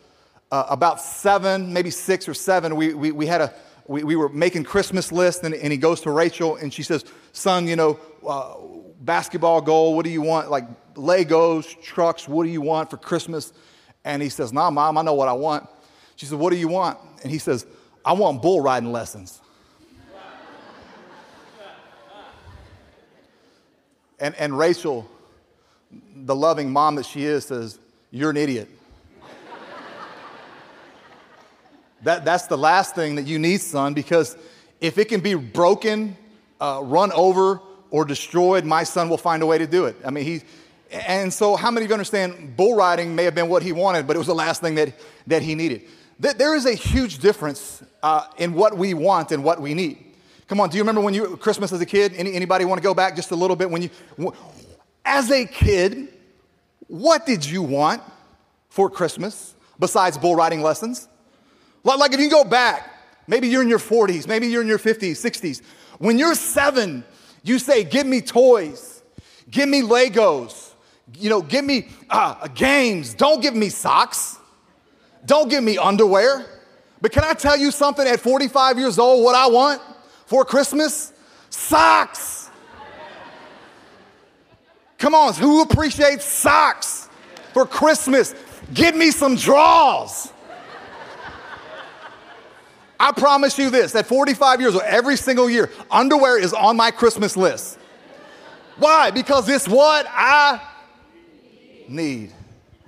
uh, 0.50 0.64
about 0.68 1.00
seven, 1.00 1.72
maybe 1.72 1.90
six 1.90 2.28
or 2.28 2.34
seven, 2.34 2.76
we, 2.76 2.94
we, 2.94 3.12
we 3.12 3.26
had 3.26 3.42
a, 3.42 3.54
we, 3.86 4.02
we, 4.04 4.16
were 4.16 4.28
making 4.28 4.64
Christmas 4.64 5.12
list, 5.12 5.44
and, 5.44 5.54
and, 5.54 5.72
he 5.72 5.76
goes 5.76 6.00
to 6.02 6.10
Rachel, 6.10 6.56
and 6.56 6.72
she 6.72 6.82
says, 6.82 7.04
son, 7.32 7.66
you 7.66 7.76
know, 7.76 7.98
uh, 8.26 8.54
basketball 9.00 9.60
goal, 9.60 9.94
what 9.94 10.04
do 10.04 10.10
you 10.10 10.22
want? 10.22 10.50
Like 10.50 10.64
Legos, 10.94 11.80
trucks, 11.82 12.28
what 12.28 12.44
do 12.44 12.50
you 12.50 12.60
want 12.60 12.88
for 12.88 12.96
Christmas? 12.96 13.52
And 14.04 14.22
he 14.22 14.28
says, 14.28 14.52
nah, 14.52 14.70
mom, 14.70 14.96
I 14.96 15.02
know 15.02 15.14
what 15.14 15.28
I 15.28 15.32
want. 15.32 15.68
She 16.16 16.26
said, 16.26 16.38
what 16.38 16.50
do 16.50 16.56
you 16.56 16.68
want? 16.68 16.98
And 17.22 17.30
he 17.30 17.38
says, 17.38 17.66
I 18.04 18.12
want 18.12 18.40
bull 18.40 18.60
riding 18.60 18.92
lessons. 18.92 19.39
And, 24.20 24.34
and 24.36 24.56
Rachel, 24.56 25.08
the 26.14 26.34
loving 26.34 26.70
mom 26.70 26.96
that 26.96 27.06
she 27.06 27.24
is, 27.24 27.46
says, 27.46 27.78
You're 28.10 28.30
an 28.30 28.36
idiot. 28.36 28.68
that, 32.02 32.24
that's 32.24 32.46
the 32.46 32.58
last 32.58 32.94
thing 32.94 33.16
that 33.16 33.26
you 33.26 33.38
need, 33.38 33.60
son, 33.60 33.94
because 33.94 34.36
if 34.80 34.98
it 34.98 35.08
can 35.08 35.20
be 35.20 35.34
broken, 35.34 36.16
uh, 36.60 36.80
run 36.82 37.12
over, 37.12 37.60
or 37.90 38.04
destroyed, 38.04 38.64
my 38.64 38.84
son 38.84 39.08
will 39.08 39.18
find 39.18 39.42
a 39.42 39.46
way 39.46 39.58
to 39.58 39.66
do 39.66 39.86
it. 39.86 39.96
I 40.04 40.10
mean, 40.10 40.24
he, 40.24 40.42
and 40.90 41.32
so 41.32 41.56
how 41.56 41.70
many 41.70 41.84
of 41.84 41.90
you 41.90 41.94
understand 41.94 42.56
bull 42.56 42.76
riding 42.76 43.14
may 43.14 43.24
have 43.24 43.34
been 43.34 43.48
what 43.48 43.62
he 43.62 43.72
wanted, 43.72 44.06
but 44.06 44.16
it 44.16 44.18
was 44.18 44.28
the 44.28 44.34
last 44.34 44.60
thing 44.60 44.76
that, 44.76 44.94
that 45.26 45.42
he 45.42 45.54
needed? 45.54 45.82
There 46.18 46.54
is 46.54 46.66
a 46.66 46.74
huge 46.74 47.18
difference 47.18 47.82
uh, 48.02 48.26
in 48.36 48.52
what 48.52 48.76
we 48.76 48.92
want 48.92 49.32
and 49.32 49.42
what 49.42 49.60
we 49.60 49.72
need. 49.72 50.09
Come 50.50 50.58
on, 50.58 50.68
do 50.68 50.76
you 50.76 50.82
remember 50.82 51.00
when 51.00 51.14
you 51.14 51.36
Christmas 51.36 51.72
as 51.72 51.80
a 51.80 51.86
kid? 51.86 52.12
Any, 52.16 52.32
anybody 52.32 52.64
want 52.64 52.80
to 52.80 52.82
go 52.82 52.92
back 52.92 53.14
just 53.14 53.30
a 53.30 53.36
little 53.36 53.54
bit 53.54 53.70
when 53.70 53.82
you 53.82 53.90
as 55.04 55.30
a 55.30 55.46
kid, 55.46 56.08
what 56.88 57.24
did 57.24 57.46
you 57.46 57.62
want 57.62 58.02
for 58.68 58.90
Christmas 58.90 59.54
besides 59.78 60.18
bull 60.18 60.34
riding 60.34 60.60
lessons? 60.60 61.06
Like 61.84 62.12
if 62.12 62.18
you 62.18 62.28
go 62.28 62.42
back, 62.42 62.90
maybe 63.28 63.46
you're 63.46 63.62
in 63.62 63.68
your 63.68 63.78
40s, 63.78 64.26
maybe 64.26 64.48
you're 64.48 64.62
in 64.62 64.66
your 64.66 64.80
50s, 64.80 65.12
60s. 65.12 65.62
When 65.98 66.18
you're 66.18 66.34
7, 66.34 67.04
you 67.44 67.60
say, 67.60 67.84
"Give 67.84 68.08
me 68.08 68.20
toys. 68.20 69.04
Give 69.52 69.68
me 69.68 69.82
Legos. 69.82 70.72
You 71.16 71.30
know, 71.30 71.42
give 71.42 71.64
me 71.64 71.90
uh, 72.10 72.48
games. 72.48 73.14
Don't 73.14 73.40
give 73.40 73.54
me 73.54 73.68
socks. 73.68 74.36
Don't 75.24 75.48
give 75.48 75.62
me 75.62 75.78
underwear." 75.78 76.44
But 77.00 77.12
can 77.12 77.22
I 77.22 77.34
tell 77.34 77.56
you 77.56 77.70
something 77.70 78.04
at 78.04 78.18
45 78.18 78.80
years 78.80 78.98
old 78.98 79.22
what 79.22 79.36
I 79.36 79.46
want? 79.46 79.80
For 80.30 80.44
Christmas? 80.44 81.12
Socks. 81.50 82.50
Come 84.96 85.12
on, 85.12 85.34
who 85.34 85.62
appreciates 85.62 86.24
socks 86.24 87.08
for 87.52 87.66
Christmas? 87.66 88.32
Give 88.72 88.94
me 88.94 89.10
some 89.10 89.34
draws. 89.34 90.32
I 93.00 93.10
promise 93.10 93.58
you 93.58 93.70
this 93.70 93.92
at 93.96 94.06
45 94.06 94.60
years 94.60 94.74
old, 94.74 94.84
every 94.84 95.16
single 95.16 95.50
year, 95.50 95.68
underwear 95.90 96.38
is 96.38 96.52
on 96.52 96.76
my 96.76 96.92
Christmas 96.92 97.36
list. 97.36 97.78
Why? 98.78 99.10
Because 99.10 99.48
it's 99.48 99.66
what 99.66 100.06
I 100.08 100.60
need. 101.88 102.32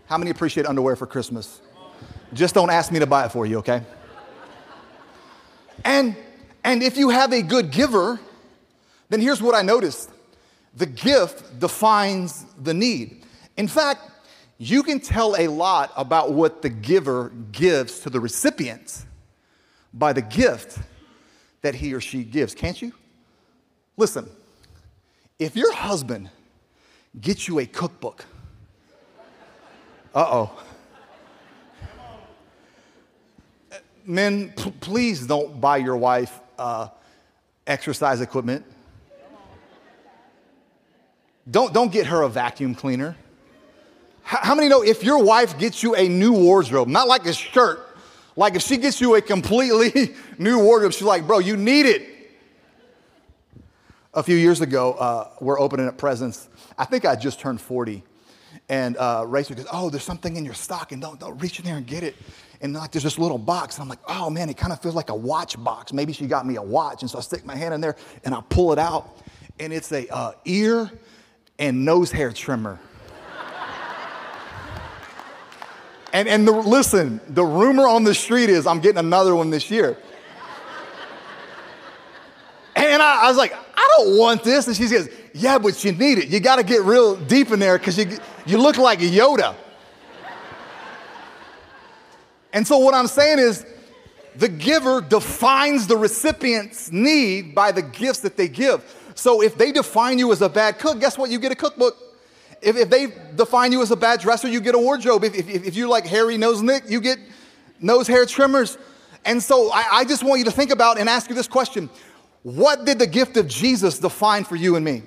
How 0.07 0.17
many 0.17 0.31
appreciate 0.31 0.65
underwear 0.65 0.95
for 0.95 1.07
Christmas? 1.07 1.61
Just 2.35 2.55
don't 2.55 2.71
ask 2.71 2.93
me 2.93 3.01
to 3.01 3.07
buy 3.07 3.25
it 3.25 3.33
for 3.33 3.47
you, 3.47 3.59
okay? 3.59 3.83
And 5.85 6.15
and 6.65 6.83
if 6.83 6.97
you 6.97 7.11
have 7.11 7.33
a 7.33 7.43
good 7.43 7.71
giver, 7.71 8.21
then 9.09 9.21
here's 9.21 9.43
what 9.43 9.55
I 9.55 9.63
noticed 9.63 10.11
the 10.75 10.87
gift 10.87 11.59
defines 11.59 12.47
the 12.63 12.73
need. 12.73 13.25
In 13.57 13.69
fact, 13.69 14.11
you 14.59 14.83
can 14.83 15.01
tell 15.01 15.35
a 15.37 15.49
lot 15.49 15.93
about 15.97 16.33
what 16.33 16.63
the 16.63 16.71
giver 16.71 17.31
gives 17.51 18.01
to 18.01 18.11
the 18.11 18.21
recipient 18.21 19.05
by 19.93 20.13
the 20.13 20.23
gift 20.23 20.79
that 21.61 21.75
he 21.75 21.93
or 21.93 22.01
she 22.01 22.25
gives, 22.25 22.55
can't 22.55 22.81
you? 22.81 22.93
Listen, 23.97 24.29
if 25.39 25.57
your 25.57 25.73
husband 25.75 26.31
gets 27.21 27.49
you 27.49 27.59
a 27.59 27.67
cookbook, 27.67 28.25
uh 30.15 30.27
oh. 30.29 30.63
Men, 34.05 34.53
p- 34.57 34.73
please 34.81 35.27
don't 35.27 35.61
buy 35.61 35.77
your 35.77 35.97
wife 35.97 36.41
uh, 36.59 36.89
exercise 37.67 38.21
equipment. 38.21 38.65
Don't, 41.51 41.75
don't 41.75 41.93
get 41.93 42.07
her 42.07 42.23
a 42.23 42.29
vacuum 42.29 42.75
cleaner. 42.75 43.17
How, 44.23 44.39
how 44.39 44.55
many 44.55 44.69
know 44.69 44.83
if 44.83 45.03
your 45.03 45.23
wife 45.23 45.59
gets 45.59 45.83
you 45.83 45.95
a 45.95 46.09
new 46.09 46.33
wardrobe, 46.33 46.89
not 46.89 47.09
like 47.09 47.27
a 47.27 47.33
shirt, 47.33 47.81
like 48.37 48.55
if 48.55 48.63
she 48.63 48.77
gets 48.77 49.01
you 49.01 49.15
a 49.17 49.21
completely 49.21 50.15
new 50.39 50.59
wardrobe, 50.59 50.93
she's 50.93 51.03
like, 51.03 51.27
bro, 51.27 51.39
you 51.39 51.57
need 51.57 51.87
it. 51.87 52.09
A 54.15 54.23
few 54.23 54.37
years 54.37 54.61
ago, 54.61 54.93
uh, 54.93 55.31
we're 55.41 55.59
opening 55.59 55.89
up 55.89 55.97
presents. 55.97 56.49
I 56.77 56.85
think 56.85 57.05
I 57.05 57.17
just 57.17 57.41
turned 57.41 57.61
40. 57.61 58.05
And 58.73 58.97
uh, 58.97 59.27
Rachel 59.29 59.55
goes, 59.55 59.67
Oh, 59.71 59.91
there's 59.91 60.03
something 60.03 60.37
in 60.37 60.47
your 60.47 60.55
stocking. 60.55 60.99
Don't, 60.99 61.21
don't 61.21 61.39
reach 61.39 61.59
in 61.59 61.67
there 61.67 61.77
and 61.77 61.87
get 61.87 62.03
it 62.03 62.17
and 62.63 62.75
like 62.75 62.93
there's 62.93 63.03
this 63.03 63.19
little 63.19 63.39
box. 63.39 63.77
And 63.77 63.83
I'm 63.83 63.89
like, 63.89 63.99
oh 64.09 64.31
man, 64.31 64.49
it 64.49 64.57
kind 64.57 64.73
of 64.73 64.81
feels 64.81 64.95
like 64.95 65.11
a 65.11 65.15
watch 65.15 65.63
box. 65.63 65.93
Maybe 65.93 66.13
she 66.13 66.27
got 66.27 66.47
me 66.47 66.57
a 66.57 66.63
watch. 66.63 67.03
And 67.03 67.11
so 67.11 67.19
I 67.19 67.21
stick 67.21 67.45
my 67.45 67.57
hand 67.57 67.75
in 67.75 67.81
there 67.81 67.97
and 68.25 68.35
I 68.35 68.41
pull 68.49 68.73
it 68.73 68.79
out, 68.79 69.19
and 69.59 69.73
it's 69.73 69.93
a 69.93 70.09
uh, 70.09 70.33
ear 70.45 70.91
and 71.59 71.85
nose 71.85 72.13
hair 72.13 72.33
trimmer. 72.33 72.79
and 76.13 76.29
and 76.29 76.47
the, 76.47 76.53
listen, 76.53 77.21
the 77.29 77.45
rumor 77.45 77.89
on 77.89 78.05
the 78.05 78.15
street 78.15 78.49
is 78.49 78.67
I'm 78.67 78.81
getting 78.81 78.99
another 78.99 79.35
one 79.35 79.51
this 79.51 79.71
year. 79.71 79.99
And 82.75 83.03
I, 83.03 83.25
I 83.25 83.29
was 83.29 83.37
like, 83.37 83.55
I 83.55 83.89
don't 83.97 84.19
want 84.19 84.45
this. 84.45 84.67
And 84.67 84.75
she 84.75 84.87
says, 84.87 85.11
Yeah, 85.35 85.59
but 85.59 85.85
you 85.85 85.93
need 85.93 86.19
it. 86.19 86.29
You 86.29 86.41
got 86.41 86.57
to 86.57 86.63
get 86.63 86.83
real 86.83 87.17
deep 87.17 87.51
in 87.51 87.59
there 87.59 87.79
because 87.79 87.99
you, 87.99 88.19
you 88.47 88.59
look 88.59 88.79
like 88.79 88.99
Yoda. 89.01 89.55
And 92.53 92.67
so, 92.67 92.79
what 92.79 92.95
I'm 92.95 93.07
saying 93.07 93.39
is, 93.39 93.65
the 94.37 94.49
giver 94.49 95.01
defines 95.01 95.87
the 95.87 95.97
recipient's 95.97 96.91
need 96.91 97.55
by 97.55 97.73
the 97.73 97.83
gifts 97.83 98.21
that 98.21 98.37
they 98.37 98.49
give. 98.49 98.83
So, 99.15 99.43
if 99.43 99.57
they 99.57 99.73
define 99.73 100.19
you 100.19 100.33
as 100.33 100.43
a 100.43 100.49
bad 100.49 100.79
cook, 100.79 101.01
guess 101.01 101.17
what? 101.17 101.31
You 101.31 101.39
get 101.39 101.53
a 101.53 101.57
cookbook. 101.57 101.97
If, 102.61 102.77
if 102.77 102.91
they 102.91 103.09
define 103.35 103.73
you 103.73 103.83
as 103.83 103.91
a 103.91 103.97
bad 103.97 104.21
dresser, 104.21 104.49
you 104.49 104.61
get 104.61 104.75
a 104.75 104.79
wardrobe. 104.79 105.25
If, 105.25 105.35
if, 105.35 105.49
if 105.49 105.77
you 105.77 105.89
like 105.89 106.07
hairy 106.07 106.37
nose 106.37 106.63
Nick, 106.63 106.85
you 106.89 107.01
get 107.01 107.19
nose 107.81 108.07
hair 108.07 108.27
trimmers. 108.27 108.77
And 109.25 109.43
so, 109.43 109.71
I, 109.73 109.89
I 109.93 110.05
just 110.05 110.23
want 110.23 110.39
you 110.39 110.45
to 110.45 110.51
think 110.51 110.71
about 110.71 110.99
and 110.99 111.09
ask 111.09 111.31
you 111.31 111.35
this 111.35 111.49
question 111.49 111.89
What 112.43 112.85
did 112.85 112.99
the 112.99 113.07
gift 113.07 113.39
of 113.39 113.49
Jesus 113.49 113.99
define 113.99 114.45
for 114.45 114.57
you 114.57 114.77
and 114.77 114.85
me? 114.85 115.03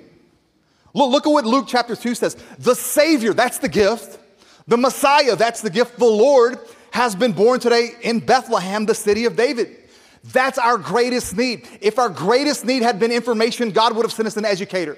Look, 0.96 1.12
look 1.12 1.26
at 1.26 1.30
what 1.30 1.44
Luke 1.44 1.66
chapter 1.68 1.94
2 1.94 2.14
says. 2.14 2.36
The 2.58 2.74
Savior, 2.74 3.34
that's 3.34 3.58
the 3.58 3.68
gift. 3.68 4.18
The 4.66 4.78
Messiah, 4.78 5.36
that's 5.36 5.60
the 5.60 5.68
gift. 5.68 5.98
The 5.98 6.06
Lord, 6.06 6.58
has 6.90 7.14
been 7.14 7.32
born 7.32 7.60
today 7.60 7.90
in 8.00 8.20
Bethlehem, 8.20 8.86
the 8.86 8.94
city 8.94 9.26
of 9.26 9.36
David. 9.36 9.76
That's 10.32 10.56
our 10.56 10.78
greatest 10.78 11.36
need. 11.36 11.68
If 11.82 11.98
our 11.98 12.08
greatest 12.08 12.64
need 12.64 12.82
had 12.82 12.98
been 12.98 13.12
information, 13.12 13.70
God 13.70 13.94
would 13.94 14.06
have 14.06 14.12
sent 14.12 14.26
us 14.26 14.38
an 14.38 14.46
educator. 14.46 14.96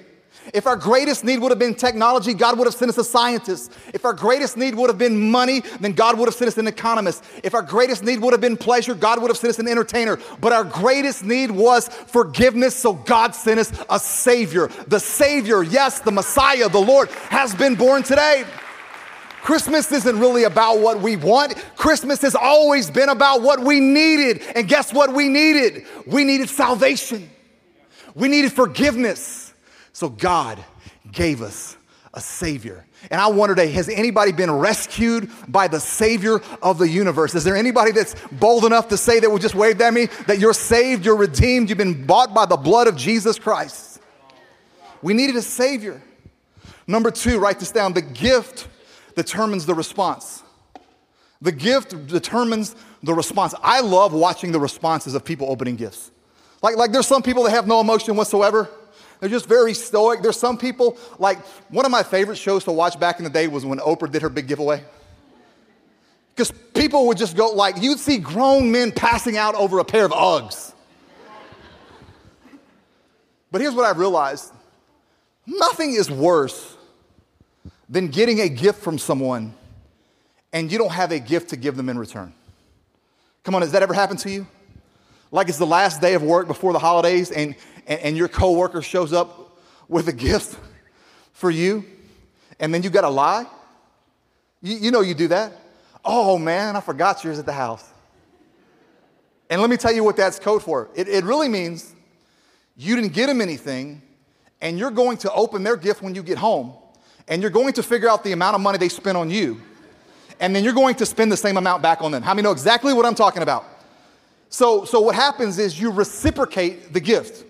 If 0.53 0.65
our 0.65 0.75
greatest 0.75 1.23
need 1.23 1.39
would 1.39 1.51
have 1.51 1.59
been 1.59 1.75
technology, 1.75 2.33
God 2.33 2.57
would 2.57 2.65
have 2.65 2.73
sent 2.73 2.89
us 2.89 2.97
a 2.97 3.03
scientist. 3.03 3.71
If 3.93 4.05
our 4.05 4.13
greatest 4.13 4.57
need 4.57 4.73
would 4.75 4.89
have 4.89 4.97
been 4.97 5.29
money, 5.29 5.61
then 5.79 5.93
God 5.93 6.17
would 6.17 6.27
have 6.27 6.35
sent 6.35 6.47
us 6.47 6.57
an 6.57 6.67
economist. 6.67 7.23
If 7.43 7.53
our 7.53 7.61
greatest 7.61 8.03
need 8.03 8.19
would 8.19 8.33
have 8.33 8.41
been 8.41 8.57
pleasure, 8.57 8.95
God 8.95 9.21
would 9.21 9.29
have 9.29 9.37
sent 9.37 9.51
us 9.51 9.59
an 9.59 9.67
entertainer. 9.67 10.17
But 10.41 10.53
our 10.53 10.63
greatest 10.63 11.23
need 11.23 11.51
was 11.51 11.87
forgiveness, 11.87 12.75
so 12.75 12.93
God 12.93 13.35
sent 13.35 13.59
us 13.59 13.71
a 13.89 13.99
Savior. 13.99 14.67
The 14.87 14.99
Savior, 14.99 15.61
yes, 15.61 15.99
the 15.99 16.11
Messiah, 16.11 16.69
the 16.69 16.79
Lord, 16.81 17.09
has 17.29 17.53
been 17.53 17.75
born 17.75 18.01
today. 18.01 18.45
Christmas 19.41 19.91
isn't 19.91 20.19
really 20.19 20.43
about 20.43 20.79
what 20.79 20.99
we 20.99 21.15
want. 21.15 21.55
Christmas 21.75 22.21
has 22.21 22.35
always 22.35 22.89
been 22.89 23.09
about 23.09 23.41
what 23.41 23.59
we 23.59 23.79
needed. 23.79 24.41
And 24.55 24.67
guess 24.67 24.93
what 24.93 25.13
we 25.13 25.27
needed? 25.27 25.85
We 26.05 26.23
needed 26.23 26.49
salvation. 26.49 27.29
We 28.15 28.27
needed 28.27 28.51
forgiveness. 28.51 29.48
So 29.99 30.07
God 30.07 30.63
gave 31.11 31.41
us 31.41 31.75
a 32.13 32.21
Savior. 32.21 32.85
And 33.11 33.19
I 33.19 33.27
wonder 33.27 33.53
today, 33.53 33.69
has 33.71 33.89
anybody 33.89 34.31
been 34.31 34.49
rescued 34.49 35.29
by 35.45 35.67
the 35.67 35.81
Savior 35.81 36.39
of 36.61 36.77
the 36.77 36.87
universe? 36.87 37.35
Is 37.35 37.43
there 37.43 37.57
anybody 37.57 37.91
that's 37.91 38.15
bold 38.31 38.63
enough 38.63 38.87
to 38.87 38.97
say 38.97 39.19
that 39.19 39.29
will 39.29 39.39
just 39.39 39.55
wave 39.55 39.81
at 39.81 39.93
me 39.93 40.05
that 40.27 40.39
you're 40.39 40.53
saved, 40.53 41.05
you're 41.05 41.17
redeemed, 41.17 41.67
you've 41.67 41.77
been 41.77 42.05
bought 42.05 42.33
by 42.33 42.45
the 42.45 42.55
blood 42.55 42.87
of 42.87 42.95
Jesus 42.95 43.37
Christ? 43.37 43.99
We 45.01 45.13
needed 45.13 45.35
a 45.35 45.41
Savior. 45.41 46.01
Number 46.87 47.11
two, 47.11 47.37
write 47.37 47.59
this 47.59 47.71
down 47.71 47.91
the 47.91 48.01
gift 48.01 48.69
determines 49.17 49.65
the 49.65 49.75
response. 49.75 50.43
The 51.41 51.51
gift 51.51 52.07
determines 52.07 52.73
the 53.03 53.13
response. 53.13 53.53
I 53.61 53.81
love 53.81 54.13
watching 54.13 54.53
the 54.53 54.61
responses 54.61 55.13
of 55.13 55.25
people 55.25 55.51
opening 55.51 55.75
gifts. 55.75 56.09
Like, 56.61 56.77
like 56.77 56.93
there's 56.93 57.07
some 57.07 57.21
people 57.21 57.43
that 57.43 57.51
have 57.51 57.67
no 57.67 57.81
emotion 57.81 58.15
whatsoever. 58.15 58.69
They're 59.19 59.29
just 59.29 59.47
very 59.47 59.73
stoic. 59.73 60.21
There's 60.21 60.39
some 60.39 60.57
people, 60.57 60.97
like 61.17 61.39
one 61.69 61.85
of 61.85 61.91
my 61.91 62.03
favorite 62.03 62.37
shows 62.37 62.63
to 62.65 62.71
watch 62.71 62.99
back 62.99 63.17
in 63.19 63.23
the 63.23 63.29
day 63.29 63.47
was 63.47 63.65
when 63.65 63.79
Oprah 63.79 64.11
did 64.11 64.21
her 64.21 64.29
big 64.29 64.47
giveaway. 64.47 64.83
Because 66.35 66.51
people 66.73 67.07
would 67.07 67.17
just 67.17 67.35
go, 67.35 67.49
like, 67.49 67.81
you'd 67.81 67.99
see 67.99 68.17
grown 68.17 68.71
men 68.71 68.93
passing 68.93 69.37
out 69.37 69.55
over 69.55 69.79
a 69.79 69.83
pair 69.83 70.05
of 70.05 70.11
Uggs. 70.11 70.73
But 73.51 73.61
here's 73.61 73.73
what 73.73 73.85
I've 73.85 73.97
realized 73.97 74.53
nothing 75.45 75.93
is 75.93 76.09
worse 76.09 76.77
than 77.89 78.07
getting 78.07 78.39
a 78.39 78.47
gift 78.47 78.81
from 78.81 78.97
someone 78.97 79.53
and 80.53 80.71
you 80.71 80.77
don't 80.77 80.91
have 80.91 81.11
a 81.11 81.19
gift 81.19 81.49
to 81.49 81.57
give 81.57 81.75
them 81.75 81.89
in 81.89 81.97
return. 81.97 82.33
Come 83.43 83.55
on, 83.55 83.61
has 83.61 83.71
that 83.71 83.83
ever 83.83 83.93
happened 83.93 84.19
to 84.19 84.29
you? 84.29 84.47
Like 85.31 85.49
it's 85.49 85.57
the 85.57 85.65
last 85.65 86.01
day 86.01 86.13
of 86.15 86.23
work 86.23 86.47
before 86.47 86.73
the 86.73 86.79
holidays 86.79 87.31
and, 87.31 87.55
and, 87.89 87.99
and 87.99 88.17
your 88.17 88.29
coworker 88.29 88.81
shows 88.81 89.11
up 89.11 89.59
with 89.89 90.07
a 90.07 90.13
gift 90.13 90.57
for 91.33 91.51
you 91.51 91.83
and 92.61 92.73
then 92.73 92.81
you 92.83 92.89
got 92.89 93.01
to 93.01 93.09
lie? 93.09 93.45
You, 94.61 94.77
you 94.77 94.91
know 94.91 95.01
you 95.01 95.13
do 95.13 95.27
that. 95.27 95.51
Oh 96.05 96.37
man, 96.37 96.77
I 96.77 96.79
forgot 96.79 97.21
yours 97.25 97.39
at 97.39 97.45
the 97.45 97.53
house. 97.53 97.85
And 99.49 99.59
let 99.59 99.69
me 99.69 99.75
tell 99.75 99.91
you 99.91 100.05
what 100.05 100.15
that's 100.15 100.39
code 100.39 100.63
for. 100.63 100.89
It, 100.95 101.09
it 101.09 101.25
really 101.25 101.49
means 101.49 101.93
you 102.77 102.95
didn't 102.95 103.11
get 103.11 103.27
them 103.27 103.41
anything 103.41 104.01
and 104.61 104.79
you're 104.79 104.91
going 104.91 105.17
to 105.17 105.33
open 105.33 105.63
their 105.63 105.75
gift 105.75 106.01
when 106.01 106.15
you 106.15 106.23
get 106.23 106.37
home 106.37 106.73
and 107.29 107.41
you're 107.41 107.51
going 107.51 107.73
to 107.73 107.83
figure 107.83 108.09
out 108.09 108.23
the 108.23 108.31
amount 108.31 108.55
of 108.55 108.61
money 108.61 108.77
they 108.77 108.89
spent 108.89 109.15
on 109.15 109.29
you, 109.29 109.61
and 110.39 110.53
then 110.55 110.63
you're 110.63 110.73
going 110.73 110.95
to 110.95 111.05
spend 111.05 111.31
the 111.31 111.37
same 111.37 111.57
amount 111.57 111.83
back 111.83 112.01
on 112.01 112.11
them. 112.11 112.23
How 112.23 112.33
many 112.33 112.43
know 112.43 112.51
exactly 112.51 112.91
what 112.91 113.05
I'm 113.05 113.15
talking 113.15 113.43
about? 113.43 113.65
So, 114.49 114.83
so 114.83 114.99
what 114.99 115.13
happens 115.13 115.59
is 115.59 115.79
you 115.79 115.91
reciprocate 115.91 116.91
the 116.91 116.99
gift. 116.99 117.45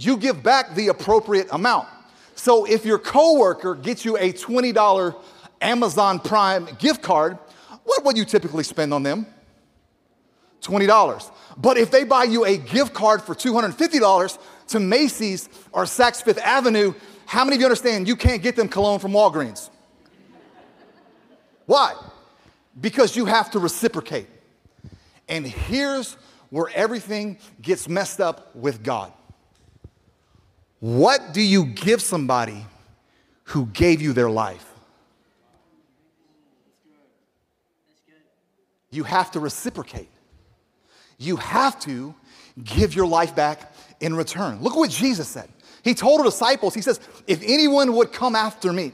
You 0.00 0.16
give 0.16 0.42
back 0.42 0.74
the 0.74 0.88
appropriate 0.88 1.48
amount. 1.52 1.86
So 2.34 2.64
if 2.64 2.86
your 2.86 2.98
coworker 2.98 3.74
gets 3.74 4.02
you 4.02 4.16
a 4.16 4.32
$20 4.32 5.14
Amazon 5.60 6.18
Prime 6.20 6.68
gift 6.78 7.02
card, 7.02 7.36
what 7.84 8.02
would 8.04 8.16
you 8.16 8.24
typically 8.24 8.64
spend 8.64 8.94
on 8.94 9.02
them? 9.02 9.26
$20. 10.62 11.30
But 11.58 11.76
if 11.76 11.90
they 11.90 12.04
buy 12.04 12.24
you 12.24 12.46
a 12.46 12.56
gift 12.56 12.94
card 12.94 13.20
for 13.20 13.34
$250 13.34 14.38
to 14.68 14.80
Macy's 14.80 15.50
or 15.70 15.84
Saks 15.84 16.22
Fifth 16.22 16.38
Avenue, 16.38 16.94
how 17.26 17.44
many 17.44 17.56
of 17.56 17.60
you 17.60 17.66
understand 17.66 18.08
you 18.08 18.16
can't 18.16 18.42
get 18.42 18.56
them 18.56 18.68
cologne 18.68 19.00
from 19.00 19.12
Walgreens? 19.12 19.68
Why? 21.66 21.92
Because 22.80 23.16
you 23.16 23.26
have 23.26 23.50
to 23.50 23.58
reciprocate. 23.58 24.28
And 25.28 25.46
here's 25.46 26.14
where 26.48 26.70
everything 26.74 27.38
gets 27.60 27.86
messed 27.86 28.18
up 28.18 28.56
with 28.56 28.82
God. 28.82 29.12
What 30.80 31.34
do 31.34 31.42
you 31.42 31.66
give 31.66 32.00
somebody 32.00 32.64
who 33.44 33.66
gave 33.66 34.00
you 34.00 34.12
their 34.12 34.30
life? 34.30 34.66
You 38.90 39.04
have 39.04 39.30
to 39.32 39.40
reciprocate. 39.40 40.08
You 41.18 41.36
have 41.36 41.78
to 41.80 42.14
give 42.64 42.94
your 42.94 43.06
life 43.06 43.36
back 43.36 43.72
in 44.00 44.14
return. 44.14 44.60
Look 44.60 44.74
what 44.74 44.90
Jesus 44.90 45.28
said. 45.28 45.48
He 45.82 45.94
told 45.94 46.20
the 46.20 46.24
disciples, 46.24 46.74
he 46.74 46.80
says, 46.80 46.98
if 47.26 47.42
anyone 47.42 47.94
would 47.94 48.12
come 48.12 48.34
after 48.34 48.72
me, 48.72 48.92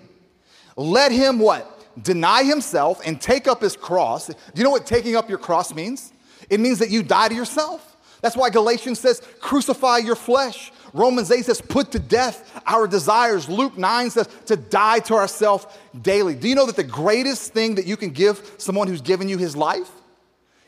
let 0.76 1.12
him 1.12 1.38
what? 1.38 1.72
Deny 2.02 2.42
himself 2.42 3.00
and 3.06 3.20
take 3.20 3.48
up 3.48 3.62
his 3.62 3.76
cross. 3.76 4.26
Do 4.26 4.34
you 4.54 4.64
know 4.64 4.70
what 4.70 4.86
taking 4.86 5.16
up 5.16 5.28
your 5.28 5.38
cross 5.38 5.74
means? 5.74 6.12
It 6.50 6.60
means 6.60 6.78
that 6.80 6.90
you 6.90 7.02
die 7.02 7.28
to 7.28 7.34
yourself. 7.34 7.95
That's 8.20 8.36
why 8.36 8.50
Galatians 8.50 8.98
says, 8.98 9.20
crucify 9.40 9.98
your 9.98 10.16
flesh. 10.16 10.72
Romans 10.92 11.30
8 11.30 11.44
says, 11.44 11.60
put 11.60 11.92
to 11.92 11.98
death 11.98 12.60
our 12.66 12.86
desires. 12.86 13.48
Luke 13.48 13.76
9 13.76 14.10
says, 14.10 14.28
to 14.46 14.56
die 14.56 15.00
to 15.00 15.14
ourselves 15.14 15.66
daily. 16.00 16.34
Do 16.34 16.48
you 16.48 16.54
know 16.54 16.66
that 16.66 16.76
the 16.76 16.84
greatest 16.84 17.52
thing 17.52 17.74
that 17.74 17.86
you 17.86 17.96
can 17.96 18.10
give 18.10 18.54
someone 18.58 18.88
who's 18.88 19.02
given 19.02 19.28
you 19.28 19.36
his 19.36 19.56
life 19.56 19.90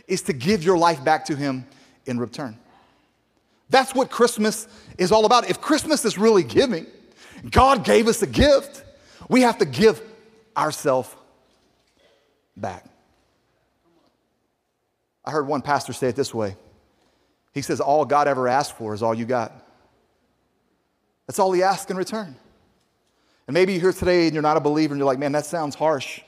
is 0.07 0.23
to 0.23 0.33
give 0.33 0.63
your 0.63 0.77
life 0.77 1.03
back 1.03 1.25
to 1.27 1.37
him 1.37 1.67
in 2.07 2.19
return? 2.19 2.59
That's 3.71 3.95
what 3.95 4.11
Christmas 4.11 4.69
is 4.99 5.13
all 5.13 5.25
about. 5.25 5.49
If 5.49 5.61
Christmas 5.61 6.05
is 6.05 6.19
really 6.19 6.43
giving, 6.43 6.87
God 7.51 7.85
gave 7.85 8.09
us 8.09 8.23
a 8.23 8.27
gift, 8.27 8.83
we 9.29 9.43
have 9.43 9.59
to 9.59 9.65
give 9.65 10.03
ourselves 10.57 11.15
back. 12.57 12.85
I 15.25 15.31
heard 15.31 15.47
one 15.47 15.63
pastor 15.63 15.93
say 15.93 16.09
it 16.09 16.17
this 16.17 16.35
way. 16.35 16.57
He 17.59 17.63
says, 17.63 17.81
All 17.81 18.05
God 18.05 18.29
ever 18.29 18.47
asked 18.47 18.77
for 18.77 18.95
is 18.95 19.03
all 19.03 19.13
you 19.13 19.25
got. 19.25 19.53
That's 21.27 21.41
all 21.41 21.51
He 21.51 21.65
asks 21.65 21.91
in 21.91 21.97
return. 21.97 22.37
And 23.49 23.55
maybe 23.55 23.73
you're 23.73 23.83
here 23.83 23.93
today 23.93 24.27
and 24.27 24.33
you're 24.33 24.45
not 24.45 24.57
a 24.57 24.61
believer 24.61 24.95
and 24.95 25.01
you're 25.01 25.07
like, 25.07 25.19
Man, 25.19 25.33
that 25.33 25.45
sounds 25.45 25.75
harsh 25.75 26.21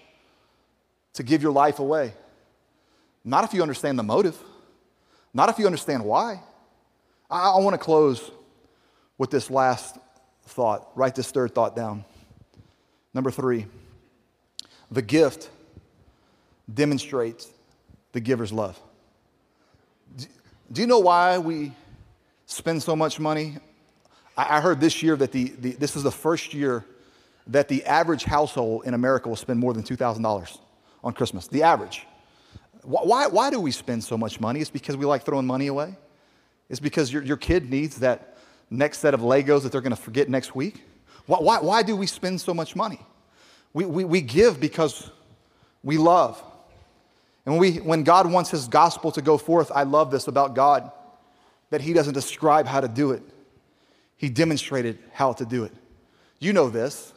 to 1.13 1.23
give 1.23 1.41
your 1.41 1.53
life 1.53 1.79
away. 1.79 2.15
Not 3.25 3.45
if 3.45 3.55
you 3.55 3.63
understand 3.63 3.97
the 3.97 4.03
motive, 4.03 4.37
not 5.33 5.49
if 5.49 5.59
you 5.61 5.67
understand 5.67 6.05
why. 6.05 6.43
I, 7.31 7.51
I 7.51 7.61
want 7.61 7.75
to 7.75 7.79
close 7.79 8.33
with 9.17 9.31
this 9.31 9.53
last 9.53 9.99
thought. 10.47 10.91
Write 10.97 11.15
this 11.15 11.31
third 11.31 11.55
thought 11.55 11.77
down. 11.77 12.05
Number 13.15 13.31
three, 13.31 13.67
the 14.91 15.03
gift 15.03 15.49
demonstrates 16.75 17.49
the 18.11 18.21
giver's 18.21 18.53
love. 18.53 18.81
Do 20.73 20.81
you 20.81 20.87
know 20.87 21.01
why 21.01 21.39
we 21.39 21.73
spend 22.47 22.83
so 22.83 22.95
much 22.95 23.19
money? 23.19 23.57
I 24.37 24.61
heard 24.61 24.81
this 24.81 25.03
year 25.03 25.17
that 25.17 25.33
the, 25.33 25.53
the, 25.59 25.73
this 25.73 25.97
is 25.97 26.05
the 26.05 26.13
first 26.13 26.55
year 26.55 26.85
that 27.49 27.69
the 27.69 27.85
average 27.85 28.25
household 28.25 28.85
in 28.87 28.95
America 28.95 29.29
will 29.29 29.37
spend 29.37 29.59
more 29.59 29.73
than 29.73 29.83
$2,000 29.83 30.59
on 31.03 31.13
Christmas. 31.13 31.49
The 31.49 31.65
average. 31.65 32.07
Why, 32.83 33.27
why 33.27 33.51
do 33.51 33.61
we 33.61 33.73
spend 33.73 34.05
so 34.05 34.17
much 34.17 34.41
money? 34.41 34.61
It's 34.61 34.71
because 34.71 34.97
we 34.97 35.05
like 35.05 35.25
throwing 35.25 35.47
money 35.47 35.67
away. 35.67 35.97
It's 36.69 36.81
because 36.81 37.13
your, 37.13 37.23
your 37.23 37.37
kid 37.37 37.69
needs 37.69 37.97
that 37.97 38.39
next 38.71 38.99
set 38.99 39.13
of 39.13 39.21
Legos 39.21 39.63
that 39.65 39.73
they're 39.73 39.81
going 39.81 39.95
to 39.95 40.01
forget 40.01 40.29
next 40.29 40.55
week. 40.55 40.85
Why, 41.27 41.39
why, 41.39 41.61
why, 41.61 41.83
do 41.83 41.97
we 41.97 42.07
spend 42.07 42.41
so 42.41 42.55
much 42.55 42.77
money? 42.77 43.01
We, 43.73 43.85
we, 43.85 44.05
we 44.05 44.21
give 44.21 44.61
because 44.61 45.11
we 45.83 45.99
love. 45.99 46.41
And 47.51 47.59
when, 47.59 47.73
we, 47.73 47.81
when 47.81 48.05
God 48.05 48.31
wants 48.31 48.49
his 48.49 48.69
gospel 48.69 49.11
to 49.11 49.21
go 49.21 49.37
forth, 49.37 49.73
I 49.75 49.83
love 49.83 50.13
this 50.13 50.29
about 50.29 50.55
God 50.55 50.89
that 51.71 51.81
he 51.81 51.93
doesn't 51.93 52.15
describe 52.15 52.65
how 52.65 52.81
to 52.81 52.87
do 52.87 53.11
it, 53.11 53.25
he 54.17 54.29
demonstrated 54.29 55.01
how 55.13 55.33
to 55.33 55.45
do 55.45 55.65
it. 55.65 55.73
You 56.39 56.53
know 56.53 56.71
this. 56.71 57.13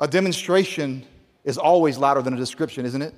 A 0.00 0.08
demonstration 0.08 1.04
is 1.44 1.58
always 1.58 1.98
louder 1.98 2.22
than 2.22 2.32
a 2.32 2.38
description, 2.38 2.86
isn't 2.86 3.02
it? 3.02 3.14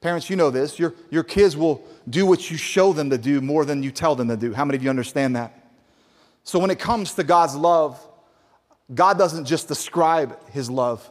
Parents, 0.00 0.30
you 0.30 0.36
know 0.36 0.50
this. 0.50 0.78
Your, 0.78 0.94
your 1.10 1.24
kids 1.24 1.56
will 1.56 1.84
do 2.08 2.26
what 2.26 2.48
you 2.48 2.56
show 2.56 2.92
them 2.92 3.10
to 3.10 3.18
do 3.18 3.40
more 3.40 3.64
than 3.64 3.82
you 3.82 3.90
tell 3.90 4.14
them 4.14 4.28
to 4.28 4.36
do. 4.36 4.52
How 4.52 4.64
many 4.64 4.76
of 4.76 4.84
you 4.84 4.90
understand 4.90 5.34
that? 5.34 5.68
So 6.44 6.60
when 6.60 6.70
it 6.70 6.78
comes 6.78 7.14
to 7.14 7.24
God's 7.24 7.56
love, 7.56 8.00
God 8.94 9.18
doesn't 9.18 9.46
just 9.46 9.66
describe 9.66 10.48
his 10.50 10.70
love, 10.70 11.10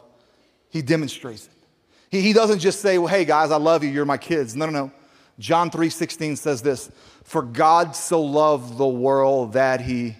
he 0.70 0.80
demonstrates 0.80 1.44
it. 1.44 1.55
He, 2.10 2.20
he 2.20 2.32
doesn't 2.32 2.60
just 2.60 2.80
say, 2.80 2.98
well, 2.98 3.08
hey 3.08 3.24
guys, 3.24 3.50
I 3.50 3.56
love 3.56 3.82
you, 3.82 3.90
you're 3.90 4.04
my 4.04 4.18
kids. 4.18 4.54
No, 4.56 4.66
no, 4.66 4.72
no. 4.72 4.92
John 5.38 5.70
3:16 5.70 6.38
says 6.38 6.62
this, 6.62 6.90
for 7.24 7.42
God 7.42 7.94
so 7.94 8.22
loved 8.22 8.78
the 8.78 8.86
world 8.86 9.54
that 9.54 9.80
he 9.80 10.16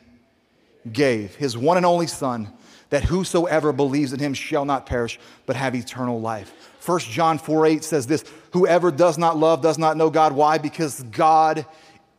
gave 0.93 1.35
his 1.37 1.57
one 1.57 1.77
and 1.77 1.87
only 1.87 2.07
son 2.07 2.53
that 2.91 3.05
whosoever 3.05 3.73
believes 3.73 4.13
in 4.13 4.21
him 4.21 4.35
shall 4.35 4.65
not 4.65 4.87
perish 4.87 5.19
but 5.47 5.57
have 5.57 5.75
eternal 5.75 6.21
life. 6.21 6.53
1 6.85 7.01
John 7.01 7.39
4 7.39 7.67
8 7.67 7.85
says 7.85 8.07
this 8.07 8.25
Whoever 8.53 8.91
does 8.91 9.19
not 9.19 9.37
love 9.37 9.63
does 9.63 9.79
not 9.79 9.97
know 9.97 10.11
God. 10.11 10.33
Why? 10.33 10.59
Because 10.59 11.03
God 11.05 11.67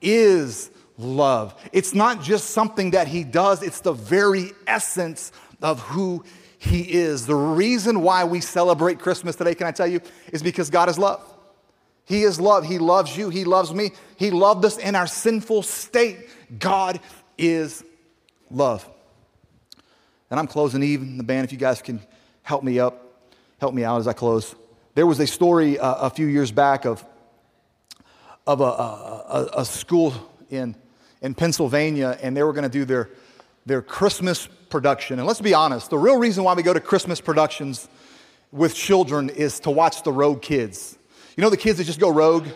is 0.01 0.71
love. 0.97 1.56
It's 1.71 1.93
not 1.93 2.21
just 2.21 2.49
something 2.49 2.91
that 2.91 3.08
he 3.08 3.23
does, 3.23 3.63
it's 3.63 3.82
the 3.82 3.93
very 3.93 4.51
essence 4.65 5.32
of 5.62 5.80
who 5.82 6.23
He 6.58 6.82
is. 6.82 7.26
The 7.26 7.36
reason 7.36 8.02
why 8.02 8.24
we 8.24 8.41
celebrate 8.41 9.00
Christmas 9.00 9.36
today, 9.36 9.54
can 9.54 9.67
I 9.67 9.72
tell 9.72 9.88
you, 9.88 10.02
is 10.34 10.41
because 10.41 10.70
God 10.70 10.89
is 10.89 10.98
love. 10.98 11.22
He 12.06 12.24
is 12.24 12.39
love. 12.39 12.65
He 12.65 12.80
loves 12.80 13.17
you. 13.17 13.30
He 13.30 13.43
loves 13.43 13.74
me. 13.74 13.91
He 14.15 14.32
loved 14.32 14.65
us 14.65 14.78
in 14.78 14.96
our 14.96 15.08
sinful 15.08 15.63
state. 15.63 16.30
God 16.58 17.00
is 17.38 17.84
love. 18.50 18.88
And 20.30 20.39
I'm 20.39 20.48
closing 20.48 20.84
even 20.84 21.17
the 21.17 21.24
band, 21.24 21.46
if 21.46 21.52
you 21.52 21.58
guys 21.58 21.82
can 21.82 22.02
help 22.43 22.63
me 22.63 22.80
up, 22.80 23.28
help 23.60 23.74
me 23.74 23.84
out 23.84 24.00
as 24.00 24.08
I 24.08 24.13
close. 24.13 24.56
There 24.96 25.06
was 25.06 25.20
a 25.20 25.28
story 25.28 25.78
uh, 25.78 26.08
a 26.08 26.10
few 26.10 26.28
years 26.28 26.52
back 26.52 26.86
of, 26.86 27.06
of 28.46 28.62
a, 28.62 28.63
a, 28.63 29.50
a 29.58 29.65
school 29.65 30.13
in, 30.50 30.76
in 31.22 31.34
Pennsylvania, 31.34 32.17
and 32.22 32.36
they 32.36 32.43
were 32.43 32.54
going 32.54 32.63
to 32.63 32.70
do 32.70 32.84
their, 32.84 33.10
their 33.67 33.82
Christmas 33.82 34.47
production. 34.69 35.19
And 35.19 35.27
let's 35.27 35.41
be 35.41 35.53
honest, 35.53 35.89
the 35.89 35.97
real 35.97 36.17
reason 36.17 36.43
why 36.45 36.53
we 36.53 36.63
go 36.63 36.73
to 36.73 36.80
Christmas 36.80 37.19
productions 37.19 37.89
with 38.53 38.73
children 38.73 39.30
is 39.30 39.60
to 39.62 39.71
watch 39.71 40.03
the 40.03 40.12
rogue 40.12 40.41
kids. 40.41 40.97
You 41.36 41.41
know 41.43 41.49
the 41.49 41.58
kids 41.58 41.77
that 41.77 41.84
just 41.84 41.99
go 41.99 42.10
rogue? 42.10 42.47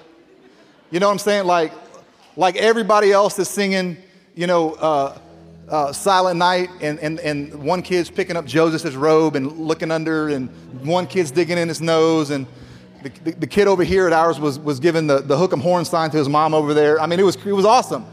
You 0.90 1.00
know 1.02 1.08
what 1.08 1.14
I'm 1.14 1.20
saying? 1.20 1.46
Like, 1.46 1.74
like 2.38 2.56
everybody 2.56 3.12
else 3.12 3.38
is 3.40 3.50
singing, 3.50 3.98
you 4.36 4.48
know, 4.48 4.74
uh, 4.74 5.18
uh, 5.68 5.92
Silent 5.92 6.38
Night, 6.38 6.70
and, 6.82 6.98
and, 7.00 7.20
and 7.20 7.54
one 7.62 7.82
kid's 7.82 8.10
picking 8.10 8.38
up 8.38 8.46
Joseph's 8.46 8.96
robe 8.96 9.36
and 9.36 9.52
looking 9.58 9.92
under, 9.92 10.30
and 10.30 10.50
one 10.86 11.08
kid's 11.08 11.32
digging 11.32 11.58
in 11.58 11.68
his 11.68 11.82
nose, 11.82 12.30
and 12.30 12.48
the, 13.04 13.10
the, 13.24 13.32
the 13.32 13.48
kid 13.48 13.68
over 13.68 13.84
here 13.84 14.08
at 14.08 14.14
ours 14.14 14.40
was, 14.40 14.60
was 14.60 14.80
giving 14.80 15.08
the, 15.08 15.20
the 15.20 15.38
hook 15.38 15.52
'em 15.52 15.60
horn 15.60 15.84
sign 15.86 16.10
to 16.12 16.18
his 16.18 16.30
mom 16.30 16.54
over 16.54 16.74
there. 16.74 17.02
I 17.02 17.06
mean, 17.06 17.20
it 17.20 17.24
was, 17.24 17.36
it 17.36 17.54
was 17.54 17.66
awesome. 17.66 18.06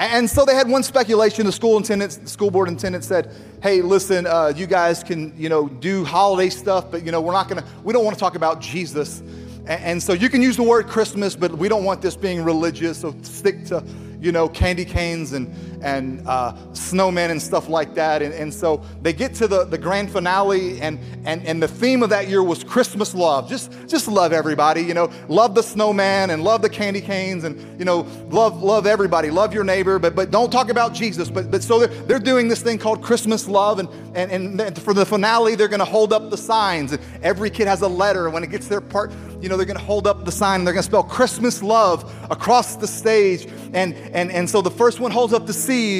And 0.00 0.30
so 0.30 0.46
they 0.46 0.54
had 0.54 0.66
one 0.66 0.82
speculation. 0.82 1.44
The 1.44 1.52
school 1.52 1.76
attendant, 1.76 2.20
the 2.22 2.28
school 2.28 2.50
board 2.50 2.70
attendant 2.70 3.04
said, 3.04 3.34
"Hey, 3.62 3.82
listen, 3.82 4.26
uh, 4.26 4.50
you 4.56 4.66
guys 4.66 5.04
can, 5.04 5.34
you 5.36 5.50
know, 5.50 5.68
do 5.68 6.06
holiday 6.06 6.48
stuff, 6.48 6.90
but 6.90 7.04
you 7.04 7.12
know, 7.12 7.20
we're 7.20 7.34
not 7.34 7.48
gonna, 7.48 7.64
we 7.84 7.92
don't 7.92 8.02
want 8.02 8.16
to 8.16 8.20
talk 8.20 8.34
about 8.34 8.62
Jesus, 8.62 9.20
and, 9.66 9.84
and 9.84 10.02
so 10.02 10.14
you 10.14 10.30
can 10.30 10.40
use 10.40 10.56
the 10.56 10.62
word 10.62 10.86
Christmas, 10.86 11.36
but 11.36 11.52
we 11.52 11.68
don't 11.68 11.84
want 11.84 12.00
this 12.00 12.16
being 12.16 12.42
religious. 12.42 12.98
So 12.98 13.14
stick 13.20 13.66
to, 13.66 13.84
you 14.22 14.32
know, 14.32 14.48
candy 14.48 14.86
canes 14.86 15.34
and, 15.34 15.48
and 15.82 16.26
uh, 16.26 16.52
snowmen 16.72 17.30
and 17.30 17.40
stuff 17.40 17.68
like 17.68 17.94
that. 17.94 18.22
And, 18.22 18.34
and 18.34 18.52
so 18.52 18.82
they 19.02 19.12
get 19.12 19.34
to 19.36 19.48
the, 19.48 19.64
the 19.64 19.78
grand 19.78 20.10
finale, 20.10 20.80
and, 20.80 20.98
and, 21.24 21.46
and 21.46 21.62
the 21.62 21.68
theme 21.68 22.02
of 22.02 22.10
that 22.10 22.28
year 22.28 22.42
was 22.42 22.64
Christmas 22.64 23.14
love. 23.14 23.48
Just, 23.48 23.72
just 23.86 24.08
love 24.08 24.32
everybody, 24.32 24.82
you 24.82 24.94
know, 24.94 25.10
love 25.28 25.54
the 25.54 25.62
snowman 25.62 26.30
and 26.30 26.44
love 26.44 26.62
the 26.62 26.68
candy 26.68 27.00
canes 27.00 27.44
and, 27.44 27.78
you 27.78 27.84
know, 27.84 28.06
love, 28.28 28.62
love 28.62 28.86
everybody, 28.86 29.30
love 29.30 29.54
your 29.54 29.64
neighbor, 29.64 29.98
but, 29.98 30.14
but 30.14 30.30
don't 30.30 30.50
talk 30.50 30.68
about 30.68 30.94
Jesus. 30.94 31.30
But, 31.30 31.50
but 31.50 31.62
so 31.62 31.78
they're, 31.78 31.88
they're 32.04 32.18
doing 32.18 32.48
this 32.48 32.62
thing 32.62 32.78
called 32.78 33.02
Christmas 33.02 33.48
love, 33.48 33.78
and, 33.78 33.88
and, 34.14 34.60
and 34.60 34.82
for 34.82 34.94
the 34.94 35.06
finale, 35.06 35.54
they're 35.54 35.68
going 35.68 35.80
to 35.80 35.84
hold 35.84 36.12
up 36.12 36.30
the 36.30 36.36
signs. 36.36 36.92
And 36.92 37.00
every 37.22 37.50
kid 37.50 37.66
has 37.66 37.82
a 37.82 37.88
letter, 37.88 38.26
and 38.26 38.34
when 38.34 38.44
it 38.44 38.50
gets 38.50 38.68
their 38.68 38.80
part, 38.80 39.12
you 39.40 39.48
know, 39.48 39.56
they're 39.56 39.66
going 39.66 39.78
to 39.78 39.84
hold 39.84 40.06
up 40.06 40.24
the 40.24 40.32
sign, 40.32 40.60
and 40.60 40.66
they're 40.66 40.74
going 40.74 40.82
to 40.82 40.88
spell 40.88 41.02
Christmas 41.02 41.62
love 41.62 42.12
across 42.30 42.76
the 42.76 42.86
stage. 42.86 43.46
And, 43.72 43.94
and, 43.94 44.30
and 44.30 44.48
so 44.48 44.60
the 44.60 44.70
first 44.70 45.00
one 45.00 45.10
holds 45.10 45.32
up 45.32 45.46
the 45.46 45.52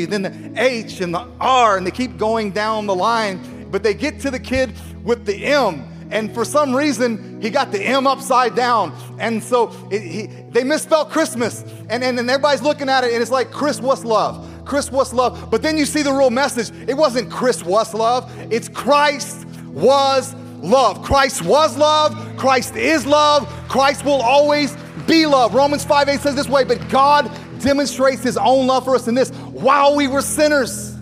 Then 0.06 0.22
the 0.22 0.52
H 0.56 1.00
and 1.00 1.14
the 1.14 1.26
R, 1.40 1.76
and 1.76 1.86
they 1.86 1.90
keep 1.90 2.16
going 2.16 2.50
down 2.50 2.86
the 2.86 2.94
line. 2.94 3.68
But 3.70 3.82
they 3.82 3.94
get 3.94 4.20
to 4.20 4.30
the 4.30 4.40
kid 4.40 4.72
with 5.04 5.24
the 5.26 5.44
M. 5.44 5.86
And 6.10 6.34
for 6.34 6.44
some 6.44 6.74
reason, 6.74 7.40
he 7.40 7.50
got 7.50 7.70
the 7.70 7.80
M 7.80 8.06
upside 8.06 8.56
down. 8.56 8.96
And 9.20 9.42
so 9.42 9.72
it, 9.90 10.02
he, 10.02 10.26
they 10.26 10.64
misspelled 10.64 11.10
Christmas. 11.10 11.62
And, 11.88 12.02
and, 12.02 12.18
and 12.18 12.28
everybody's 12.28 12.62
looking 12.62 12.88
at 12.88 13.04
it, 13.04 13.12
and 13.12 13.22
it's 13.22 13.30
like, 13.30 13.50
Chris, 13.50 13.80
what's 13.80 14.04
love? 14.04 14.46
Chris, 14.64 14.90
what's 14.90 15.12
love? 15.12 15.50
But 15.50 15.62
then 15.62 15.78
you 15.78 15.84
see 15.84 16.02
the 16.02 16.12
real 16.12 16.30
message. 16.30 16.70
It 16.88 16.94
wasn't 16.94 17.30
Chris, 17.30 17.64
what's 17.64 17.94
love? 17.94 18.30
It's 18.52 18.68
Christ 18.68 19.46
was 19.66 20.34
love. 20.62 21.02
Christ 21.02 21.42
was 21.42 21.76
love. 21.76 22.36
Christ 22.36 22.76
is 22.76 23.06
love. 23.06 23.48
Christ 23.68 24.04
will 24.04 24.20
always 24.20 24.76
be 25.06 25.26
love. 25.26 25.54
Romans 25.54 25.84
5 25.84 26.08
8 26.08 26.20
says 26.20 26.34
this 26.34 26.48
way, 26.48 26.64
but 26.64 26.88
God 26.88 27.30
demonstrates 27.60 28.22
his 28.22 28.36
own 28.36 28.66
love 28.66 28.84
for 28.84 28.94
us 28.94 29.08
in 29.08 29.14
this 29.14 29.30
while 29.30 29.96
we 29.96 30.08
were 30.08 30.22
sinners, 30.22 30.96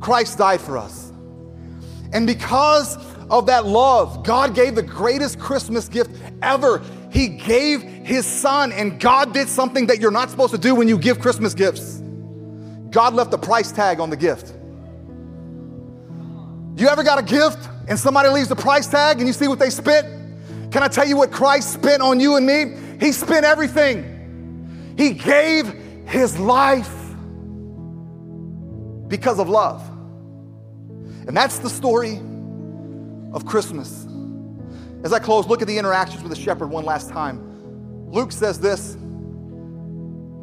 Christ 0.00 0.38
died 0.38 0.60
for 0.60 0.78
us. 0.78 1.12
And 2.12 2.26
because 2.26 2.96
of 3.30 3.46
that 3.46 3.66
love, 3.66 4.24
God 4.24 4.54
gave 4.54 4.74
the 4.74 4.82
greatest 4.82 5.38
Christmas 5.38 5.88
gift 5.88 6.10
ever. 6.42 6.82
He 7.12 7.28
gave 7.28 7.82
his 7.82 8.26
son, 8.26 8.72
and 8.72 8.98
God 8.98 9.32
did 9.32 9.48
something 9.48 9.86
that 9.86 10.00
you're 10.00 10.10
not 10.10 10.30
supposed 10.30 10.52
to 10.52 10.58
do 10.58 10.74
when 10.74 10.88
you 10.88 10.98
give 10.98 11.20
Christmas 11.20 11.54
gifts. 11.54 12.02
God 12.90 13.14
left 13.14 13.32
a 13.32 13.38
price 13.38 13.70
tag 13.70 14.00
on 14.00 14.10
the 14.10 14.16
gift. 14.16 14.54
You 16.76 16.88
ever 16.88 17.02
got 17.02 17.18
a 17.18 17.22
gift 17.22 17.68
and 17.88 17.98
somebody 17.98 18.28
leaves 18.30 18.48
the 18.48 18.56
price 18.56 18.86
tag 18.86 19.18
and 19.18 19.26
you 19.26 19.32
see 19.32 19.48
what 19.48 19.58
they 19.58 19.70
spent? 19.70 20.06
Can 20.72 20.82
I 20.82 20.88
tell 20.88 21.06
you 21.06 21.16
what 21.16 21.30
Christ 21.30 21.72
spent 21.72 22.00
on 22.00 22.20
you 22.20 22.36
and 22.36 22.46
me? 22.46 22.76
He 22.98 23.12
spent 23.12 23.44
everything. 23.44 24.19
He 25.00 25.12
gave 25.14 25.66
his 26.06 26.38
life 26.38 26.94
because 29.08 29.38
of 29.38 29.48
love. 29.48 29.80
And 31.26 31.34
that's 31.34 31.58
the 31.58 31.70
story 31.70 32.20
of 33.32 33.46
Christmas. 33.46 34.06
As 35.02 35.14
I 35.14 35.18
close, 35.18 35.46
look 35.46 35.62
at 35.62 35.68
the 35.68 35.78
interactions 35.78 36.22
with 36.22 36.28
the 36.28 36.38
shepherd 36.38 36.66
one 36.66 36.84
last 36.84 37.08
time. 37.08 38.10
Luke 38.10 38.30
says 38.30 38.60
this 38.60 38.96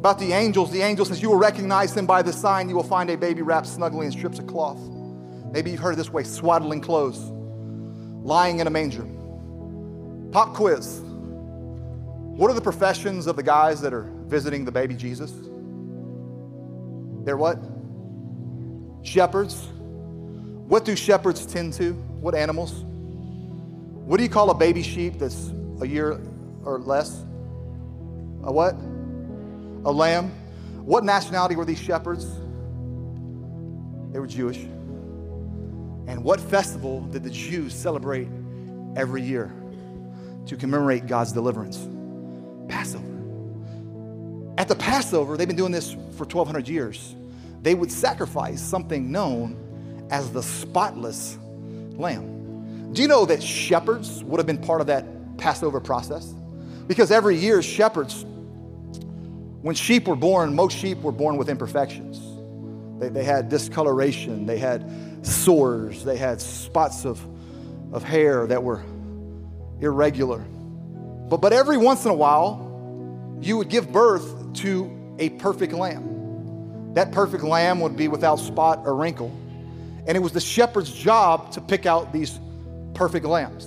about 0.00 0.18
the 0.18 0.32
angels. 0.32 0.72
The 0.72 0.82
angel 0.82 1.04
says, 1.04 1.22
You 1.22 1.28
will 1.28 1.36
recognize 1.36 1.96
him 1.96 2.06
by 2.06 2.22
the 2.22 2.32
sign. 2.32 2.68
You 2.68 2.74
will 2.74 2.82
find 2.82 3.10
a 3.10 3.16
baby 3.16 3.42
wrapped 3.42 3.68
snugly 3.68 4.06
in 4.06 4.12
strips 4.12 4.40
of 4.40 4.48
cloth. 4.48 4.80
Maybe 5.52 5.70
you've 5.70 5.78
heard 5.78 5.94
this 5.94 6.10
way 6.10 6.24
swaddling 6.24 6.80
clothes, 6.80 7.20
lying 8.26 8.58
in 8.58 8.66
a 8.66 8.70
manger. 8.70 9.06
Pop 10.32 10.52
quiz. 10.52 11.00
What 11.00 12.50
are 12.50 12.54
the 12.54 12.60
professions 12.60 13.28
of 13.28 13.36
the 13.36 13.44
guys 13.44 13.80
that 13.82 13.94
are 13.94 14.17
visiting 14.28 14.64
the 14.64 14.72
baby 14.72 14.94
Jesus? 14.94 15.32
They're 17.24 17.36
what? 17.36 17.58
Shepherds. 19.02 19.68
What 20.68 20.84
do 20.84 20.94
shepherds 20.94 21.46
tend 21.46 21.72
to? 21.74 21.92
What 21.92 22.34
animals? 22.34 22.72
What 24.04 24.16
do 24.18 24.22
you 24.22 24.28
call 24.28 24.50
a 24.50 24.54
baby 24.54 24.82
sheep 24.82 25.18
that's 25.18 25.50
a 25.80 25.86
year 25.86 26.20
or 26.64 26.78
less? 26.78 27.24
A 28.42 28.52
what? 28.52 28.74
A 29.84 29.92
lamb. 29.92 30.30
What 30.84 31.04
nationality 31.04 31.56
were 31.56 31.64
these 31.64 31.78
shepherds? 31.78 32.26
They 34.12 34.18
were 34.18 34.26
Jewish. 34.26 34.58
And 34.58 36.24
what 36.24 36.40
festival 36.40 37.02
did 37.02 37.22
the 37.22 37.30
Jews 37.30 37.74
celebrate 37.74 38.28
every 38.96 39.22
year 39.22 39.52
to 40.46 40.56
commemorate 40.56 41.06
God's 41.06 41.32
deliverance? 41.32 41.86
Passover. 42.68 43.07
At 44.58 44.66
the 44.66 44.74
Passover, 44.74 45.36
they've 45.36 45.46
been 45.46 45.56
doing 45.56 45.70
this 45.70 45.92
for 45.92 46.24
1,200 46.24 46.68
years. 46.68 47.14
They 47.62 47.76
would 47.76 47.92
sacrifice 47.92 48.60
something 48.60 49.12
known 49.12 49.56
as 50.10 50.32
the 50.32 50.42
spotless 50.42 51.38
lamb. 51.92 52.92
Do 52.92 53.00
you 53.00 53.06
know 53.06 53.24
that 53.26 53.40
shepherds 53.40 54.24
would 54.24 54.38
have 54.38 54.48
been 54.48 54.58
part 54.58 54.80
of 54.80 54.88
that 54.88 55.38
Passover 55.38 55.78
process? 55.78 56.34
Because 56.88 57.12
every 57.12 57.36
year, 57.36 57.62
shepherds, 57.62 58.24
when 59.62 59.76
sheep 59.76 60.08
were 60.08 60.16
born, 60.16 60.56
most 60.56 60.76
sheep 60.76 60.98
were 61.02 61.12
born 61.12 61.36
with 61.36 61.48
imperfections. 61.48 62.20
They, 63.00 63.10
they 63.10 63.24
had 63.24 63.48
discoloration, 63.50 64.44
they 64.44 64.58
had 64.58 65.24
sores, 65.24 66.02
they 66.02 66.16
had 66.16 66.40
spots 66.40 67.04
of, 67.04 67.24
of 67.92 68.02
hair 68.02 68.44
that 68.48 68.64
were 68.64 68.82
irregular. 69.80 70.40
But, 70.40 71.40
but 71.40 71.52
every 71.52 71.76
once 71.76 72.04
in 72.04 72.10
a 72.10 72.14
while, 72.14 72.64
you 73.40 73.56
would 73.58 73.68
give 73.68 73.92
birth 73.92 74.37
to 74.58 74.90
a 75.18 75.30
perfect 75.30 75.72
lamb. 75.72 76.94
That 76.94 77.12
perfect 77.12 77.44
lamb 77.44 77.80
would 77.80 77.96
be 77.96 78.08
without 78.08 78.36
spot 78.36 78.82
or 78.84 78.94
wrinkle. 78.94 79.30
And 80.06 80.16
it 80.16 80.20
was 80.20 80.32
the 80.32 80.40
shepherd's 80.40 80.92
job 80.92 81.52
to 81.52 81.60
pick 81.60 81.86
out 81.86 82.12
these 82.12 82.40
perfect 82.94 83.26
lambs. 83.26 83.66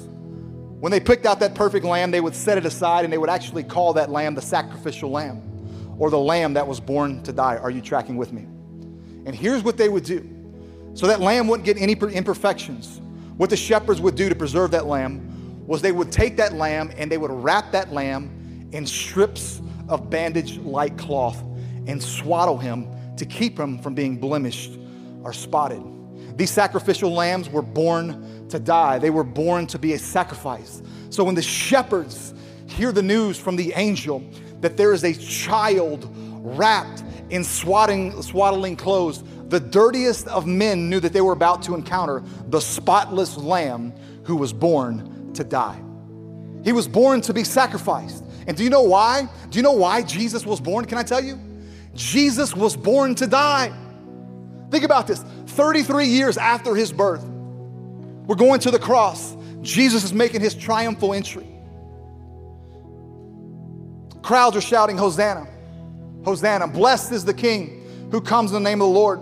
When 0.80 0.92
they 0.92 1.00
picked 1.00 1.26
out 1.26 1.40
that 1.42 1.54
perfect 1.54 1.86
lamb, 1.86 2.10
they 2.10 2.22
would 2.22 2.36
set 2.36 2.58
it 2.58 2.66
aside 2.66 3.04
and 3.04 3.14
they 3.14 3.18
would 3.20 3.30
actually 3.30 3.64
call 3.64 3.94
that 3.94 4.10
lamb 4.10 4.34
the 4.34 4.42
sacrificial 4.42 5.12
lamb 5.12 5.42
or 6.00 6.10
the 6.10 6.18
lamb 6.18 6.56
that 6.56 6.68
was 6.68 6.80
born 6.80 7.22
to 7.24 7.32
die. 7.32 7.58
Are 7.58 7.70
you 7.70 7.82
tracking 7.82 8.18
with 8.18 8.34
me? 8.34 8.42
And 9.26 9.36
here's 9.36 9.64
what 9.64 9.78
they 9.78 9.90
would 9.90 10.04
do 10.04 10.28
so 10.94 11.08
that 11.08 11.22
lamb 11.22 11.48
wouldn't 11.48 11.66
get 11.66 11.78
any 11.78 11.94
imperfections. 11.94 13.00
What 13.38 13.50
the 13.50 13.56
shepherds 13.56 14.02
would 14.02 14.16
do 14.16 14.28
to 14.28 14.36
preserve 14.36 14.72
that 14.72 14.88
lamb 14.88 15.66
was 15.66 15.82
they 15.82 15.92
would 15.92 16.12
take 16.12 16.36
that 16.38 16.54
lamb 16.54 16.92
and 16.98 17.10
they 17.10 17.18
would 17.18 17.32
wrap 17.32 17.72
that 17.72 17.94
lamb 17.94 18.70
in 18.74 18.86
strips 18.86 19.62
of 19.92 20.10
bandage 20.10 20.58
like 20.60 20.98
cloth 20.98 21.44
and 21.86 22.02
swaddle 22.02 22.58
him 22.58 22.88
to 23.18 23.26
keep 23.26 23.60
him 23.60 23.78
from 23.78 23.94
being 23.94 24.18
blemished 24.18 24.80
or 25.24 25.34
spotted. 25.34 25.84
These 26.38 26.50
sacrificial 26.50 27.12
lambs 27.12 27.50
were 27.50 27.62
born 27.62 28.48
to 28.50 28.58
die, 28.58 28.98
they 28.98 29.10
were 29.10 29.24
born 29.24 29.68
to 29.68 29.78
be 29.78 29.94
a 29.94 30.00
sacrifice. 30.00 30.82
So 31.10 31.24
when 31.24 31.36
the 31.36 31.42
shepherds 31.42 32.34
hear 32.66 32.92
the 32.92 33.04
news 33.04 33.38
from 33.38 33.56
the 33.56 33.74
angel 33.76 34.24
that 34.62 34.78
there 34.78 34.94
is 34.94 35.04
a 35.04 35.14
child 35.14 36.10
wrapped 36.42 37.04
in 37.30 37.44
swaddling, 37.44 38.22
swaddling 38.22 38.76
clothes, 38.76 39.24
the 39.50 39.60
dirtiest 39.60 40.28
of 40.28 40.48
men 40.48 40.90
knew 40.90 41.02
that 41.02 41.12
they 41.12 41.22
were 41.22 41.34
about 41.34 41.62
to 41.64 41.76
encounter 41.76 42.24
the 42.48 42.60
spotless 42.60 43.38
lamb 43.38 43.94
who 44.24 44.36
was 44.38 44.54
born 44.54 45.34
to 45.34 45.44
die. 45.44 45.82
He 46.64 46.72
was 46.72 46.88
born 46.88 47.22
to 47.22 47.34
be 47.34 47.44
sacrificed. 47.44 48.21
And 48.48 48.58
do 48.58 48.64
you 48.64 48.70
know 48.70 48.82
why? 48.82 49.28
Do 49.50 49.60
you 49.60 49.64
know 49.64 49.74
why 49.74 50.02
Jesus 50.02 50.46
was 50.46 50.60
born? 50.60 50.86
Can 50.86 50.98
I 50.98 51.04
tell 51.04 51.24
you? 51.24 51.40
Jesus 51.94 52.56
was 52.56 52.76
born 52.76 53.16
to 53.16 53.28
die. 53.28 53.72
Think 54.70 54.84
about 54.84 55.08
this 55.08 55.24
33 55.48 56.06
years 56.06 56.38
after 56.38 56.76
his 56.76 56.92
birth, 56.92 57.24
we're 58.26 58.36
going 58.36 58.60
to 58.62 58.72
the 58.72 58.80
cross. 58.80 59.36
Jesus 59.62 60.04
is 60.04 60.14
making 60.14 60.42
his 60.42 60.56
triumphal 60.56 61.14
entry. 61.14 61.48
Crowds 64.22 64.56
are 64.56 64.62
shouting, 64.62 64.98
Hosanna, 64.98 65.48
Hosanna. 66.24 66.68
Blessed 66.68 67.12
is 67.12 67.26
the 67.26 67.34
King 67.34 68.10
who 68.12 68.22
comes 68.22 68.52
in 68.52 68.64
the 68.64 68.70
name 68.70 68.82
of 68.82 68.88
the 68.88 68.94
Lord. 68.94 69.20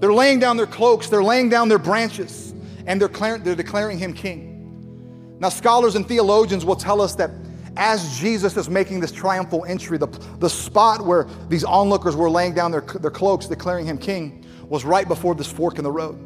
They're 0.00 0.12
laying 0.12 0.38
down 0.38 0.56
their 0.56 0.66
cloaks, 0.66 1.08
they're 1.08 1.22
laying 1.22 1.48
down 1.48 1.68
their 1.68 1.78
branches, 1.78 2.52
and 2.86 3.00
they're, 3.00 3.08
declaring, 3.08 3.42
they're 3.42 3.54
declaring 3.54 3.98
him 3.98 4.12
king. 4.12 5.36
Now, 5.40 5.48
scholars 5.48 5.94
and 5.96 6.06
theologians 6.06 6.64
will 6.64 6.76
tell 6.76 7.00
us 7.00 7.14
that 7.16 7.30
as 7.76 8.18
Jesus 8.18 8.56
is 8.56 8.68
making 8.70 9.00
this 9.00 9.12
triumphal 9.12 9.64
entry, 9.66 9.98
the, 9.98 10.06
the 10.38 10.48
spot 10.48 11.04
where 11.04 11.26
these 11.48 11.64
onlookers 11.64 12.16
were 12.16 12.30
laying 12.30 12.54
down 12.54 12.70
their, 12.70 12.80
their 12.80 13.10
cloaks, 13.10 13.46
declaring 13.46 13.86
him 13.86 13.98
king, 13.98 14.44
was 14.68 14.84
right 14.84 15.06
before 15.06 15.34
this 15.34 15.50
fork 15.50 15.78
in 15.78 15.84
the 15.84 15.92
road. 15.92 16.18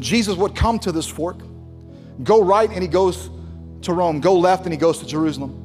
Jesus 0.00 0.36
would 0.36 0.54
come 0.54 0.78
to 0.80 0.92
this 0.92 1.06
fork, 1.06 1.38
go 2.22 2.42
right, 2.42 2.70
and 2.70 2.82
he 2.82 2.88
goes 2.88 3.30
to 3.82 3.92
Rome, 3.92 4.20
go 4.20 4.38
left, 4.38 4.64
and 4.64 4.72
he 4.72 4.78
goes 4.78 4.98
to 5.00 5.06
Jerusalem. 5.06 5.60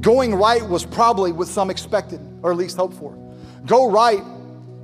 Going 0.00 0.34
right 0.34 0.62
was 0.62 0.84
probably 0.84 1.32
what 1.32 1.48
some 1.48 1.70
expected, 1.70 2.20
or 2.42 2.50
at 2.50 2.56
least 2.56 2.76
hoped 2.76 2.94
for. 2.94 3.16
Go 3.66 3.90
right, 3.90 4.22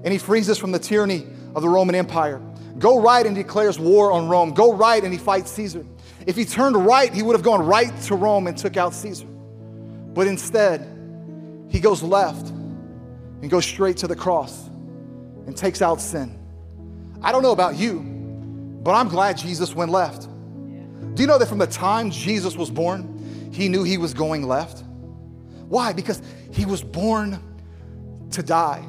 and 0.05 0.13
he 0.13 0.19
frees 0.19 0.49
us 0.49 0.59
from 0.59 0.73
the 0.73 0.79
tyranny 0.79 1.27
of 1.55 1.63
the 1.63 1.69
Roman 1.69 1.95
Empire. 1.95 2.41
Go 2.79 3.01
right, 3.01 3.27
and 3.27 3.35
declares 3.35 3.79
war 3.79 4.13
on 4.13 4.29
Rome. 4.29 4.55
Go 4.55 4.73
right, 4.73 5.03
and 5.03 5.13
he 5.13 5.19
fights 5.19 5.51
Caesar. 5.53 5.85
If 6.27 6.37
he 6.37 6.45
turned 6.45 6.77
right, 6.77 7.13
he 7.13 7.23
would 7.23 7.35
have 7.35 7.43
gone 7.43 7.65
right 7.67 7.99
to 8.03 8.15
Rome 8.15 8.47
and 8.47 8.57
took 8.57 8.77
out 8.77 8.95
Caesar. 8.95 9.27
But 10.15 10.27
instead, 10.27 10.87
he 11.69 11.81
goes 11.81 12.03
left 12.03 12.49
and 12.49 13.51
goes 13.51 13.65
straight 13.65 13.99
to 13.99 14.07
the 14.07 14.17
cross 14.17 14.69
and 15.47 15.57
takes 15.57 15.83
out 15.83 16.01
sin. 16.01 16.39
I 17.23 17.33
don't 17.33 17.43
know 17.43 17.53
about 17.53 17.77
you, 17.77 18.01
but 18.83 18.93
I'm 18.93 19.09
glad 19.09 19.37
Jesus 19.37 19.75
went 19.75 19.91
left. 19.91 20.29
Do 21.15 21.23
you 21.23 21.27
know 21.27 21.39
that 21.39 21.49
from 21.49 21.59
the 21.59 21.67
time 21.67 22.11
Jesus 22.11 22.57
was 22.57 22.71
born, 22.71 23.51
he 23.53 23.69
knew 23.69 23.83
he 23.83 23.99
was 23.99 24.15
going 24.15 24.47
left? 24.47 24.85
Why? 25.69 25.93
Because 25.93 26.23
he 26.53 26.65
was 26.65 26.83
born 26.83 27.39
to 28.31 28.43
die. 28.43 28.85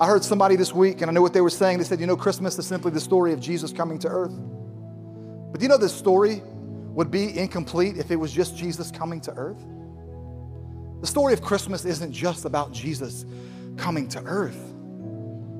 I 0.00 0.06
heard 0.06 0.24
somebody 0.24 0.56
this 0.56 0.72
week, 0.72 1.00
and 1.00 1.10
I 1.10 1.12
know 1.14 1.22
what 1.22 1.32
they 1.32 1.40
were 1.40 1.50
saying. 1.50 1.78
They 1.78 1.84
said, 1.84 2.00
You 2.00 2.06
know, 2.06 2.16
Christmas 2.16 2.58
is 2.58 2.66
simply 2.66 2.90
the 2.92 3.00
story 3.00 3.32
of 3.32 3.40
Jesus 3.40 3.72
coming 3.72 3.98
to 4.00 4.08
earth. 4.08 4.34
But 5.50 5.60
do 5.60 5.64
you 5.64 5.68
know 5.68 5.78
this 5.78 5.94
story 5.94 6.42
would 6.98 7.12
be 7.12 7.38
incomplete 7.38 7.96
if 7.96 8.10
it 8.10 8.16
was 8.16 8.32
just 8.32 8.56
Jesus 8.56 8.90
coming 8.90 9.20
to 9.20 9.32
earth? 9.34 9.64
The 11.00 11.06
story 11.06 11.32
of 11.32 11.40
Christmas 11.40 11.84
isn't 11.84 12.10
just 12.10 12.44
about 12.44 12.72
Jesus 12.72 13.24
coming 13.76 14.08
to 14.08 14.20
earth. 14.24 14.74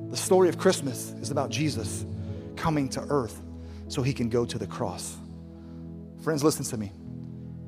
The 0.09 0.17
story 0.17 0.49
of 0.49 0.57
Christmas 0.57 1.11
is 1.21 1.31
about 1.31 1.49
Jesus 1.49 2.05
coming 2.57 2.89
to 2.89 2.99
earth 3.03 3.41
so 3.87 4.01
he 4.01 4.11
can 4.11 4.27
go 4.27 4.43
to 4.43 4.57
the 4.57 4.67
cross. 4.67 5.15
Friends, 6.23 6.43
listen 6.43 6.65
to 6.65 6.77
me. 6.77 6.91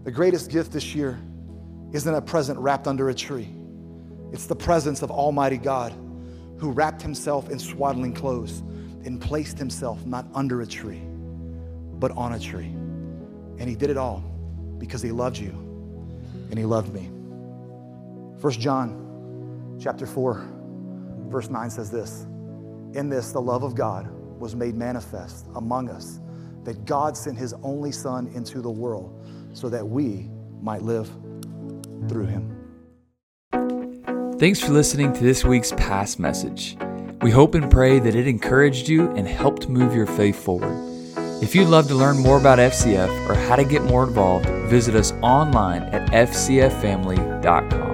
The 0.04 0.12
greatest 0.12 0.52
gift 0.52 0.74
this 0.74 0.94
year 0.94 1.18
isn't 1.94 2.14
a 2.14 2.22
present 2.22 2.60
wrapped 2.60 2.88
under 2.88 3.08
a 3.08 3.14
tree, 3.14 3.48
it's 4.34 4.48
the 4.48 4.56
presence 4.56 5.02
of 5.02 5.12
Almighty 5.12 5.58
God 5.58 5.94
who 6.58 6.72
wrapped 6.72 7.02
himself 7.02 7.50
in 7.50 7.58
swaddling 7.58 8.16
clothes 8.16 8.60
and 9.06 9.22
placed 9.22 9.58
himself 9.58 10.06
not 10.06 10.26
under 10.34 10.60
a 10.60 10.68
tree 10.68 11.04
but 12.02 12.12
on 12.18 12.34
a 12.34 12.40
tree. 12.40 12.76
And 13.62 13.70
he 13.70 13.76
did 13.76 13.92
it 13.92 13.98
all 13.98 14.24
because 14.80 15.04
he 15.04 15.12
loved 15.12 15.38
you 15.38 15.52
and 16.50 16.58
he 16.58 16.66
loved 16.66 16.92
me. 16.92 17.12
First 18.42 18.60
John 18.60 19.78
chapter 19.80 20.08
4 20.08 20.48
verse 21.28 21.48
9 21.52 21.70
says 21.70 21.92
this. 21.92 22.24
In 22.96 23.08
this 23.08 23.32
the 23.32 23.40
love 23.40 23.62
of 23.62 23.76
God 23.76 24.10
was 24.40 24.56
made 24.56 24.74
manifest 24.74 25.46
among 25.54 25.90
us 25.90 26.20
that 26.64 26.86
God 26.86 27.16
sent 27.16 27.38
his 27.38 27.54
only 27.62 27.92
son 27.92 28.32
into 28.34 28.62
the 28.62 28.72
world 28.72 29.24
so 29.54 29.70
that 29.70 29.88
we 29.88 30.28
might 30.60 30.82
live 30.82 31.08
through 32.10 32.26
him. 32.26 32.58
Thanks 34.40 34.60
for 34.60 34.72
listening 34.72 35.14
to 35.14 35.24
this 35.24 35.46
week's 35.46 35.72
past 35.74 36.20
message. 36.20 36.78
We 37.22 37.30
hope 37.30 37.54
and 37.54 37.70
pray 37.70 38.00
that 38.00 38.16
it 38.16 38.28
encouraged 38.28 38.90
you 38.90 39.12
and 39.12 39.28
helped 39.28 39.70
move 39.70 39.94
your 39.94 40.08
faith 40.08 40.44
forward. 40.44 40.91
If 41.42 41.56
you'd 41.56 41.70
love 41.70 41.88
to 41.88 41.96
learn 41.96 42.20
more 42.20 42.38
about 42.38 42.60
FCF 42.60 43.10
or 43.28 43.34
how 43.34 43.56
to 43.56 43.64
get 43.64 43.82
more 43.84 44.04
involved, 44.04 44.46
visit 44.70 44.94
us 44.96 45.12
online 45.24 45.84
at 45.86 46.08
fcffamily.com. 46.12 47.91